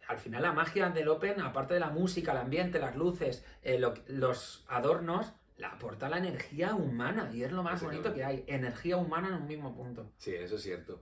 al 0.08 0.20
final 0.20 0.44
la 0.44 0.51
magia 0.53 0.89
del 0.89 1.08
Open, 1.08 1.41
aparte 1.41 1.74
de 1.74 1.80
la 1.80 1.89
música, 1.89 2.32
el 2.34 2.38
ambiente, 2.38 2.80
las 2.80 2.96
luces, 2.96 3.44
eh, 3.63 3.80
lo, 3.80 3.96
los 4.08 4.63
adornos, 4.68 5.34
la 5.58 5.70
aporta 5.70 6.10
la 6.10 6.18
energía 6.18 6.75
humana 6.75 7.32
y 7.34 7.44
es 7.44 7.51
lo 7.51 7.63
más 7.63 7.82
bonito 7.84 8.13
que 8.13 8.24
hay, 8.24 8.44
energía 8.48 8.98
humana 8.98 9.30
en 9.30 9.36
un 9.36 9.48
mismo 9.48 9.75
punto. 9.75 10.12
Sí, 10.18 10.36
eso 10.36 10.56
es 10.56 10.62
cierto. 10.62 11.01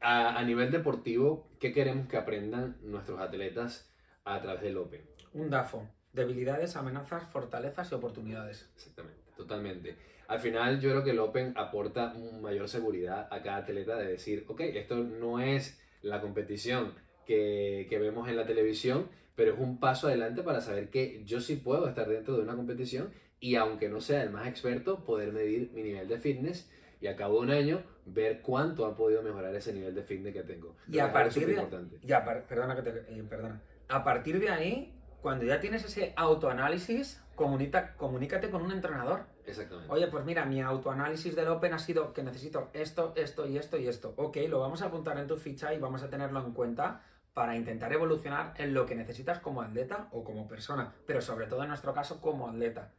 A, 0.00 0.38
a 0.38 0.42
nivel 0.42 0.70
deportivo, 0.70 1.48
¿qué 1.60 1.72
queremos 1.72 2.08
que 2.08 2.16
aprendan 2.16 2.76
nuestros 2.82 3.20
atletas 3.20 3.90
a 4.24 4.40
través 4.40 4.62
del 4.62 4.76
Open? 4.76 5.02
Un 5.32 5.50
DAFO, 5.50 5.88
debilidades, 6.16 6.74
amenazas, 6.74 7.28
fortalezas 7.28 7.92
y 7.92 7.94
oportunidades. 7.94 8.68
Exactamente, 8.74 9.20
totalmente 9.36 9.96
al 10.28 10.40
final 10.40 10.80
yo 10.80 10.90
creo 10.90 11.04
que 11.04 11.10
el 11.10 11.18
Open 11.18 11.52
aporta 11.56 12.14
mayor 12.40 12.68
seguridad 12.68 13.28
a 13.30 13.42
cada 13.42 13.58
atleta 13.58 13.96
de 13.96 14.08
decir, 14.08 14.44
ok, 14.48 14.60
esto 14.60 14.96
no 14.96 15.40
es 15.40 15.80
la 16.02 16.20
competición 16.20 16.94
que, 17.24 17.86
que, 17.88 17.98
vemos 17.98 18.28
en 18.28 18.36
la 18.36 18.46
televisión, 18.46 19.08
pero 19.34 19.54
es 19.54 19.58
un 19.58 19.78
paso 19.78 20.08
adelante 20.08 20.42
para 20.42 20.60
saber 20.60 20.90
que 20.90 21.22
yo 21.24 21.40
sí 21.40 21.56
puedo 21.56 21.88
estar 21.88 22.08
dentro 22.08 22.36
de 22.36 22.42
una 22.42 22.56
competición 22.56 23.10
y 23.40 23.56
aunque 23.56 23.88
no 23.88 24.00
sea 24.00 24.22
el 24.22 24.30
más 24.30 24.48
experto, 24.48 25.04
poder 25.04 25.32
medir 25.32 25.70
mi 25.72 25.82
nivel 25.82 26.08
de 26.08 26.18
fitness 26.18 26.70
y 27.00 27.08
a 27.08 27.16
cabo 27.16 27.40
de 27.40 27.46
un 27.46 27.50
año 27.50 27.82
ver 28.06 28.40
cuánto 28.40 28.86
ha 28.86 28.96
podido 28.96 29.22
mejorar 29.22 29.54
ese 29.54 29.72
nivel 29.72 29.94
de 29.94 30.02
fitness 30.02 30.32
que 30.32 30.42
tengo. 30.42 30.74
Y 30.90 30.98
a 30.98 31.12
partir 31.12 31.46
de, 31.46 31.62
ya, 32.02 32.24
perdona 32.48 32.74
que 32.74 32.82
te, 32.82 32.90
eh, 32.90 33.22
perdona. 33.28 33.60
A 33.88 34.02
partir 34.02 34.40
de 34.40 34.48
ahí, 34.48 34.95
cuando 35.20 35.44
ya 35.44 35.60
tienes 35.60 35.84
ese 35.84 36.12
autoanálisis, 36.16 37.22
comunica, 37.34 37.94
comunícate 37.96 38.50
con 38.50 38.62
un 38.62 38.72
entrenador. 38.72 39.26
Exactamente. 39.44 39.92
Oye, 39.92 40.06
pues 40.08 40.24
mira, 40.24 40.44
mi 40.44 40.60
autoanálisis 40.60 41.36
del 41.36 41.48
Open 41.48 41.74
ha 41.74 41.78
sido 41.78 42.12
que 42.12 42.22
necesito 42.22 42.70
esto, 42.72 43.12
esto 43.16 43.46
y 43.46 43.58
esto 43.58 43.76
y 43.76 43.88
esto. 43.88 44.14
Ok, 44.16 44.38
lo 44.48 44.60
vamos 44.60 44.82
a 44.82 44.86
apuntar 44.86 45.18
en 45.18 45.26
tu 45.26 45.36
ficha 45.36 45.72
y 45.74 45.78
vamos 45.78 46.02
a 46.02 46.10
tenerlo 46.10 46.40
en 46.40 46.52
cuenta 46.52 47.02
para 47.32 47.54
intentar 47.54 47.92
evolucionar 47.92 48.54
en 48.56 48.72
lo 48.72 48.86
que 48.86 48.94
necesitas 48.94 49.40
como 49.40 49.60
atleta 49.60 50.08
o 50.10 50.24
como 50.24 50.48
persona, 50.48 50.94
pero 51.06 51.20
sobre 51.20 51.46
todo 51.46 51.62
en 51.62 51.68
nuestro 51.68 51.92
caso 51.92 52.20
como 52.20 52.48
atleta. 52.48 52.92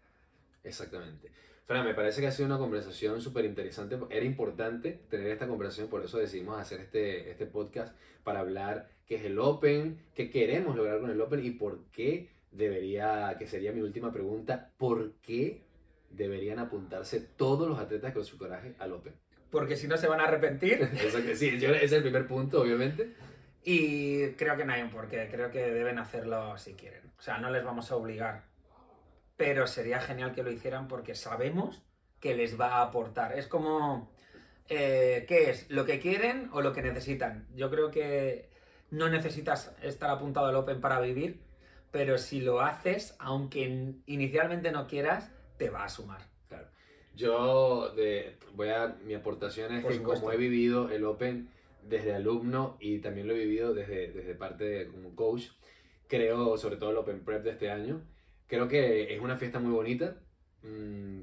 Exactamente. 0.64 1.32
Fran, 1.68 1.84
me 1.84 1.94
parece 1.94 2.22
que 2.22 2.28
ha 2.28 2.32
sido 2.32 2.46
una 2.46 2.58
conversación 2.58 3.20
súper 3.20 3.44
interesante. 3.44 4.00
Era 4.10 4.26
importante 4.26 5.02
tener 5.10 5.28
esta 5.28 5.50
conversación, 5.50 5.90
por 5.90 6.02
eso 6.02 6.18
decidimos 6.18 6.58
hacer 6.58 6.80
este, 6.80 7.30
este 7.30 7.46
podcast 7.46 7.94
para 8.24 8.40
hablar 8.40 8.88
qué 9.06 9.16
es 9.16 9.26
el 9.26 9.38
Open, 9.38 10.00
qué 10.16 10.30
queremos 10.32 10.78
lograr 10.78 11.02
con 11.02 11.12
el 11.12 11.20
Open 11.20 11.44
y 11.44 11.52
por 11.52 11.84
qué 11.92 12.30
debería, 12.52 13.36
que 13.38 13.48
sería 13.48 13.74
mi 13.74 13.82
última 13.82 14.14
pregunta, 14.14 14.72
¿por 14.78 15.16
qué 15.16 15.66
deberían 16.10 16.60
apuntarse 16.60 17.20
todos 17.20 17.68
los 17.68 17.80
atletas 17.80 18.14
con 18.14 18.24
su 18.24 18.38
coraje 18.38 18.74
al 18.80 18.94
Open? 18.94 19.14
Porque 19.52 19.76
si 19.76 19.90
no 19.90 19.98
se 19.98 20.08
van 20.08 20.22
a 20.22 20.24
arrepentir. 20.24 20.82
Exacto, 20.94 21.36
sí, 21.36 21.50
ese 21.50 21.84
es 21.84 21.92
el 21.92 22.02
primer 22.02 22.28
punto, 22.28 22.62
obviamente. 22.62 23.14
Y 23.66 24.30
creo 24.38 24.56
que 24.56 24.64
no 24.64 24.72
hay 24.72 24.84
un 24.84 24.90
porqué, 24.90 25.28
creo 25.30 25.52
que 25.52 25.60
deben 25.60 26.00
hacerlo 26.00 26.58
si 26.58 26.76
quieren. 26.76 27.02
O 27.20 27.22
sea, 27.22 27.40
no 27.40 27.52
les 27.52 27.66
vamos 27.66 27.92
a 27.92 27.98
obligar. 27.98 28.47
Pero 29.38 29.68
sería 29.68 30.02
genial 30.02 30.34
que 30.34 30.44
lo 30.44 30.52
hicieran 30.52 30.88
porque 30.88 31.16
sabemos 31.16 31.84
que 32.20 32.36
les 32.36 32.60
va 32.60 32.76
a 32.76 32.82
aportar. 32.82 33.38
Es 33.38 33.48
como, 33.48 34.12
eh, 34.68 35.26
¿qué 35.28 35.52
es? 35.52 35.70
¿Lo 35.70 35.86
que 35.86 36.00
quieren 36.00 36.50
o 36.52 36.62
lo 36.62 36.74
que 36.74 36.82
necesitan? 36.82 37.48
Yo 37.56 37.70
creo 37.70 37.92
que 37.92 38.50
no 38.90 39.10
necesitas 39.10 39.76
estar 39.82 40.10
apuntado 40.10 40.48
al 40.48 40.56
Open 40.56 40.82
para 40.82 41.00
vivir, 41.00 41.40
pero 41.92 42.18
si 42.18 42.42
lo 42.42 42.62
haces, 42.62 43.16
aunque 43.20 43.94
inicialmente 44.06 44.72
no 44.72 44.88
quieras, 44.88 45.32
te 45.58 45.70
va 45.70 45.84
a 45.84 45.90
sumar. 45.90 46.22
Claro. 46.48 46.68
Yo 47.16 47.90
de, 47.96 48.38
voy 48.54 48.70
a 48.70 48.98
mi 49.04 49.14
aportación 49.14 49.74
es 49.74 49.82
Por 49.82 49.92
que 49.92 49.98
supuesto. 49.98 50.22
como 50.22 50.34
he 50.34 50.38
vivido 50.38 50.90
el 50.90 51.06
Open 51.06 51.50
desde 51.84 52.14
alumno 52.14 52.78
y 52.80 53.00
también 53.00 53.28
lo 53.28 53.34
he 53.34 53.38
vivido 53.38 53.74
desde, 53.74 54.12
desde 54.12 54.36
parte 54.36 54.64
de, 54.64 54.88
como 54.88 55.16
coach, 55.16 55.50
creo, 56.08 56.58
sobre 56.58 56.78
todo 56.78 56.92
el 56.92 56.98
Open 56.98 57.24
Prep 57.24 57.44
de 57.44 57.52
este 57.52 57.70
año, 57.72 58.02
creo 58.48 58.68
que 58.68 59.14
es 59.14 59.22
una 59.22 59.38
fiesta 59.38 59.60
muy 59.60 59.72
bonita. 59.72 60.18
Mm, 60.64 61.22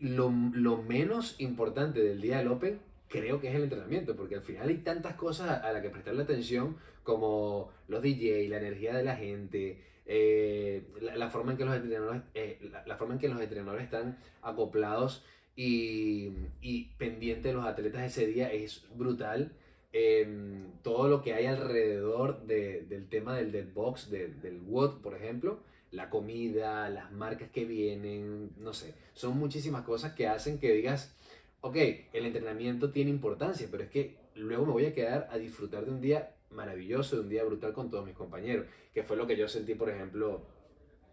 lo, 0.00 0.32
lo, 0.54 0.82
menos 0.82 1.36
importante 1.38 2.00
del 2.00 2.20
día 2.20 2.38
del 2.38 2.48
Open 2.48 2.80
creo 3.08 3.40
que 3.40 3.48
es 3.48 3.54
el 3.54 3.64
entrenamiento, 3.64 4.16
porque 4.16 4.36
al 4.36 4.42
final 4.42 4.68
hay 4.68 4.78
tantas 4.78 5.14
cosas 5.14 5.62
a 5.62 5.72
las 5.72 5.82
que 5.82 5.90
prestarle 5.90 6.22
atención 6.22 6.76
como 7.02 7.70
los 7.88 8.02
DJ, 8.02 8.48
la 8.48 8.58
energía 8.58 8.96
de 8.96 9.02
la 9.02 9.16
gente, 9.16 9.82
eh, 10.06 10.84
la, 11.00 11.16
la, 11.16 11.30
forma 11.30 11.52
en 11.52 11.58
que 11.58 11.64
los 11.64 11.76
entrenadores, 11.76 12.22
eh, 12.34 12.58
la, 12.70 12.86
la, 12.86 12.96
forma 12.96 13.14
en 13.14 13.20
que 13.20 13.28
los 13.28 13.40
entrenadores 13.40 13.84
están 13.84 14.18
acoplados 14.42 15.24
y, 15.56 16.32
y 16.60 16.86
pendientes 16.98 17.44
de 17.44 17.52
los 17.52 17.66
atletas 17.66 18.02
ese 18.02 18.26
día 18.26 18.50
es 18.52 18.86
brutal. 18.96 19.52
Eh, 19.92 20.66
todo 20.82 21.08
lo 21.08 21.22
que 21.22 21.34
hay 21.34 21.46
alrededor 21.46 22.46
de, 22.46 22.82
del 22.82 23.08
tema 23.08 23.36
del 23.36 23.52
dead 23.52 23.66
box, 23.74 24.10
de, 24.10 24.28
del 24.28 24.60
WOD, 24.60 25.00
por 25.00 25.14
ejemplo, 25.14 25.60
la 25.90 26.10
comida, 26.10 26.88
las 26.88 27.10
marcas 27.12 27.50
que 27.50 27.64
vienen, 27.64 28.50
no 28.58 28.72
sé, 28.72 28.94
son 29.14 29.38
muchísimas 29.38 29.82
cosas 29.82 30.12
que 30.12 30.26
hacen 30.26 30.58
que 30.58 30.72
digas, 30.72 31.14
ok, 31.60 31.76
el 32.12 32.26
entrenamiento 32.26 32.90
tiene 32.90 33.10
importancia, 33.10 33.68
pero 33.70 33.84
es 33.84 33.90
que 33.90 34.16
luego 34.34 34.66
me 34.66 34.72
voy 34.72 34.86
a 34.86 34.94
quedar 34.94 35.28
a 35.30 35.38
disfrutar 35.38 35.84
de 35.84 35.90
un 35.90 36.00
día 36.00 36.34
maravilloso, 36.50 37.16
de 37.16 37.22
un 37.22 37.28
día 37.28 37.44
brutal 37.44 37.72
con 37.72 37.90
todos 37.90 38.06
mis 38.06 38.14
compañeros, 38.14 38.66
que 38.92 39.02
fue 39.02 39.16
lo 39.16 39.26
que 39.26 39.36
yo 39.36 39.48
sentí, 39.48 39.74
por 39.74 39.90
ejemplo, 39.90 40.42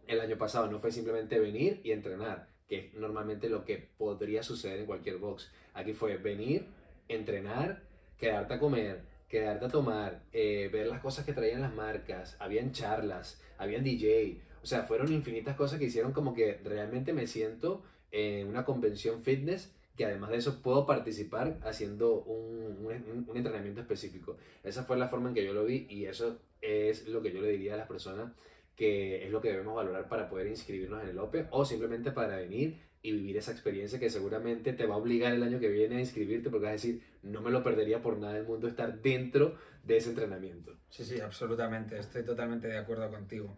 el 0.07 0.19
año 0.19 0.37
pasado. 0.37 0.69
No 0.69 0.79
fue 0.79 0.91
simplemente 0.91 1.39
venir 1.39 1.81
y 1.83 1.91
entrenar, 1.91 2.47
que 2.67 2.79
es 2.79 2.93
normalmente 2.93 3.49
lo 3.49 3.65
que 3.65 3.89
podría 3.97 4.43
suceder 4.43 4.79
en 4.79 4.85
cualquier 4.85 5.17
box. 5.17 5.51
Aquí 5.73 5.93
fue 5.93 6.17
venir, 6.17 6.65
entrenar, 7.07 7.83
quedarte 8.17 8.55
a 8.55 8.59
comer, 8.59 9.01
quedarte 9.29 9.65
a 9.65 9.69
tomar, 9.69 10.23
eh, 10.33 10.69
ver 10.71 10.87
las 10.87 11.01
cosas 11.01 11.25
que 11.25 11.33
traían 11.33 11.61
las 11.61 11.73
marcas, 11.73 12.35
habían 12.39 12.71
charlas, 12.71 13.41
habían 13.57 13.83
DJ, 13.83 14.41
o 14.67 14.69
sea, 14.69 14.83
fueron 14.83 15.13
infinitas 15.13 15.55
cosas 15.55 15.79
que 15.79 15.85
hicieron 15.85 16.11
como 16.11 16.33
que 16.33 16.59
realmente 16.61 17.13
me 17.13 17.25
siento 17.25 17.85
en 18.11 18.49
una 18.49 18.65
convención 18.65 19.23
fitness 19.23 19.73
que 19.95 20.03
además 20.03 20.31
de 20.31 20.35
eso 20.35 20.61
puedo 20.61 20.85
participar 20.85 21.57
haciendo 21.63 22.19
un, 22.23 22.85
un, 23.29 23.37
entrenamiento 23.37 23.79
específico. 23.79 24.35
Esa 24.65 24.83
fue 24.83 24.97
la 24.97 25.07
forma 25.07 25.29
en 25.29 25.35
que 25.35 25.45
yo 25.45 25.53
lo 25.53 25.63
vi 25.63 25.87
y 25.89 26.03
eso 26.03 26.41
es 26.59 27.07
lo 27.07 27.21
que 27.21 27.31
yo 27.31 27.39
le 27.39 27.51
diría 27.51 27.75
a 27.75 27.77
las 27.77 27.87
personas 27.87 28.33
que 28.75 29.23
es 29.23 29.31
lo 29.31 29.39
que 29.39 29.51
debemos 29.51 29.73
valorar 29.73 30.09
para 30.09 30.27
poder 30.27 30.47
inscribirnos 30.47 31.01
en 31.01 31.11
el 31.11 31.19
Open 31.19 31.47
o 31.51 31.63
simplemente 31.63 32.11
para 32.11 32.35
venir 32.35 32.81
y 33.01 33.13
vivir 33.13 33.37
esa 33.37 33.53
experiencia 33.53 33.99
que 33.99 34.09
seguramente 34.09 34.73
te 34.73 34.85
va 34.85 34.95
a 34.95 34.97
obligar 34.97 35.31
el 35.31 35.43
año 35.43 35.61
que 35.61 35.69
viene 35.69 35.95
a 35.95 35.99
inscribirte 36.01 36.49
porque 36.49 36.65
vas 36.65 36.71
a 36.71 36.73
decir, 36.73 37.03
no 37.23 37.39
me 37.39 37.51
lo 37.51 37.63
perdería 37.63 38.01
por 38.01 38.17
nada 38.17 38.33
del 38.33 38.45
mundo 38.45 38.67
estar 38.67 39.01
dentro 39.01 39.55
de 39.85 39.95
ese 39.95 40.09
entrenamiento. 40.09 40.75
Sí, 40.89 41.05
sí, 41.05 41.21
absolutamente, 41.21 41.97
estoy 41.97 42.23
totalmente 42.23 42.67
de 42.67 42.77
acuerdo 42.77 43.09
contigo. 43.09 43.57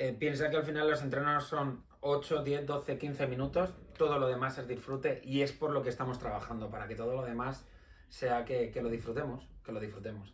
Eh, 0.00 0.14
piensa 0.16 0.48
que 0.48 0.56
al 0.56 0.62
final 0.62 0.88
los 0.88 1.02
entrenos 1.02 1.48
son 1.48 1.82
8, 2.02 2.44
10, 2.44 2.66
12, 2.66 2.98
15 2.98 3.26
minutos, 3.26 3.74
todo 3.96 4.20
lo 4.20 4.28
demás 4.28 4.56
es 4.56 4.68
disfrute 4.68 5.20
y 5.24 5.42
es 5.42 5.50
por 5.50 5.72
lo 5.72 5.82
que 5.82 5.88
estamos 5.88 6.20
trabajando, 6.20 6.70
para 6.70 6.86
que 6.86 6.94
todo 6.94 7.16
lo 7.16 7.24
demás 7.24 7.66
sea 8.08 8.44
que, 8.44 8.70
que 8.70 8.80
lo 8.80 8.90
disfrutemos, 8.90 9.48
que 9.64 9.72
lo 9.72 9.80
disfrutemos. 9.80 10.32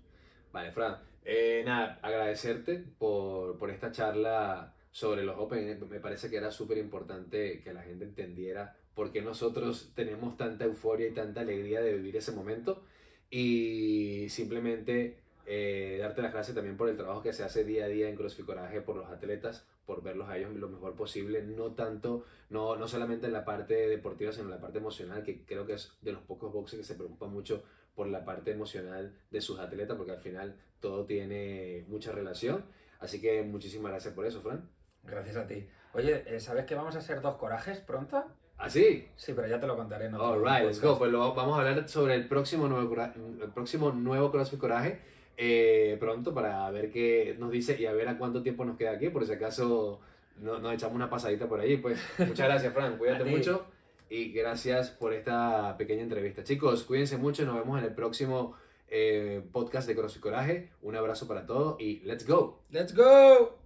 Vale, 0.53 0.71
Fran, 0.71 0.99
eh, 1.25 1.63
nada, 1.65 1.99
agradecerte 2.03 2.85
por, 2.99 3.57
por 3.57 3.71
esta 3.71 3.91
charla 3.91 4.75
sobre 4.91 5.23
los 5.23 5.39
Open. 5.39 5.89
Me 5.89 5.99
parece 5.99 6.29
que 6.29 6.37
era 6.37 6.51
súper 6.51 6.77
importante 6.77 7.63
que 7.63 7.73
la 7.73 7.83
gente 7.83 8.05
entendiera 8.05 8.77
por 8.95 9.13
qué 9.13 9.23
nosotros 9.23 9.93
tenemos 9.95 10.37
tanta 10.37 10.67
euforia 10.67 11.09
y 11.09 11.15
tanta 11.15 11.41
alegría 11.41 11.81
de 11.81 11.95
vivir 11.95 12.19
ese 12.19 12.33
momento. 12.33 12.85
Y 13.31 14.29
simplemente 14.29 15.24
eh, 15.47 15.99
darte 16.01 16.23
las 16.23 16.33
gracias 16.33 16.55
también 16.55 16.77
por 16.77 16.89
el 16.89 16.97
trabajo 16.97 17.23
que 17.23 17.33
se 17.33 17.45
hace 17.45 17.65
día 17.65 17.85
a 17.85 17.89
día 17.89 18.09
en 18.09 18.17
CrossFit 18.17 18.47
Coraje 18.47 18.81
por 18.81 18.97
los 18.97 19.09
atletas, 19.11 19.67
por 19.87 20.03
verlos 20.03 20.29
a 20.29 20.37
ellos 20.39 20.53
lo 20.55 20.69
mejor 20.69 20.95
posible, 20.95 21.43
no 21.43 21.73
tanto, 21.73 22.25
no, 22.51 22.77
no 22.77 22.89
solamente 22.89 23.27
en 23.27 23.33
la 23.33 23.45
parte 23.45 23.89
deportiva, 23.89 24.33
sino 24.33 24.45
en 24.45 24.51
la 24.53 24.61
parte 24.61 24.79
emocional, 24.79 25.23
que 25.23 25.45
creo 25.45 25.67
que 25.67 25.75
es 25.75 25.93
de 26.01 26.13
los 26.13 26.23
pocos 26.23 26.53
boxes 26.53 26.79
que 26.79 26.85
se 26.85 26.95
preocupan 26.95 27.31
mucho 27.31 27.63
por 27.95 28.07
la 28.09 28.25
parte 28.25 28.51
emocional 28.53 29.15
de 29.31 29.41
sus 29.41 29.59
atletas, 29.59 29.97
porque 29.97 30.13
al 30.13 30.21
final 30.21 30.57
todo 30.81 31.05
tiene 31.07 31.85
mucha 31.89 32.13
relación. 32.13 32.65
Así 32.99 33.21
que 33.21 33.43
muchísimas 33.43 33.91
gracias 33.93 34.15
por 34.15 34.25
eso, 34.27 34.41
Fran. 34.41 34.69
Gracias 35.03 35.37
a 35.37 35.47
ti. 35.47 35.69
Oye, 35.93 36.25
eh, 36.27 36.41
¿sabes 36.41 36.65
que 36.65 36.75
vamos 36.75 36.97
a 36.97 36.99
hacer 36.99 37.21
dos 37.21 37.37
corajes 37.37 37.79
pronto? 37.81 38.25
¿Ah, 38.57 38.71
sí? 38.71 39.09
Sí, 39.17 39.33
pero 39.35 39.47
ya 39.47 39.61
te 39.61 39.67
lo 39.67 39.77
contaré. 39.77 40.07
otro 40.09 40.23
All 40.25 40.39
right, 40.41 40.65
let's 40.65 40.81
go. 40.81 40.97
Pues 40.99 41.13
lo- 41.13 41.35
vamos 41.35 41.57
a 41.57 41.61
hablar 41.61 41.89
sobre 41.89 42.15
el 42.15 42.27
próximo 42.29 42.67
nuevo, 42.69 42.95
el 43.43 43.51
próximo 43.53 43.93
nuevo 43.93 44.31
CrossFit 44.33 44.59
Coraje 44.59 45.01
eh, 45.37 45.97
pronto 46.01 46.33
para 46.35 46.71
ver 46.71 46.91
qué 46.91 47.37
nos 47.39 47.51
dice 47.51 47.77
y 47.81 47.87
a 47.87 47.93
ver 47.93 48.09
a 48.09 48.19
cuánto 48.19 48.43
tiempo 48.43 48.65
nos 48.65 48.77
queda 48.77 48.93
aquí, 48.93 49.09
por 49.09 49.27
si 49.27 49.33
acaso 49.33 50.01
no- 50.41 50.59
nos 50.59 50.75
echamos 50.75 50.95
una 50.97 51.11
pasadita 51.11 51.49
por 51.49 51.61
ahí. 51.61 51.77
Pues 51.77 51.99
muchas 52.19 52.47
gracias, 52.49 52.73
Fran. 52.73 52.97
Cuídate 52.99 53.25
mucho 53.25 53.67
y 54.11 54.33
gracias 54.33 54.91
por 54.91 55.13
esta 55.13 55.77
pequeña 55.77 56.03
entrevista. 56.03 56.45
Chicos, 56.45 56.85
cuídense 56.85 57.17
mucho. 57.17 57.45
Nos 57.45 57.57
vemos 57.57 57.79
en 57.79 57.85
el 57.87 57.95
próximo 57.95 58.55
eh, 58.89 59.43
podcast 59.53 59.89
de 59.89 59.95
CrossFit 59.97 60.23
Coraje. 60.23 60.71
Un 60.83 60.95
abrazo 60.97 61.27
para 61.27 61.47
todos 61.47 61.81
y 61.81 62.01
let's 62.05 62.27
go. 62.27 62.63
¡Let's 62.71 62.95
go! 62.95 63.59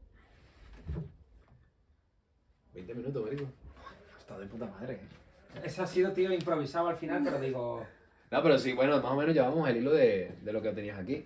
20 2.74 2.94
minutos, 2.94 3.22
marico. 3.24 3.44
Está 4.18 4.38
de 4.38 4.46
puta 4.46 4.66
madre. 4.66 5.00
Eso 5.64 5.82
ha 5.82 5.86
sido, 5.86 6.12
tío, 6.12 6.32
improvisado 6.32 6.88
al 6.88 6.96
final, 6.96 7.22
pero 7.24 7.40
digo... 7.40 7.84
No, 8.30 8.42
pero 8.42 8.58
sí, 8.58 8.74
bueno, 8.74 8.96
más 9.00 9.12
o 9.12 9.16
menos 9.16 9.34
llevamos 9.34 9.68
el 9.68 9.78
hilo 9.78 9.92
de, 9.92 10.32
de 10.42 10.52
lo 10.52 10.60
que 10.62 10.70
tenías 10.72 10.98
aquí. 10.98 11.24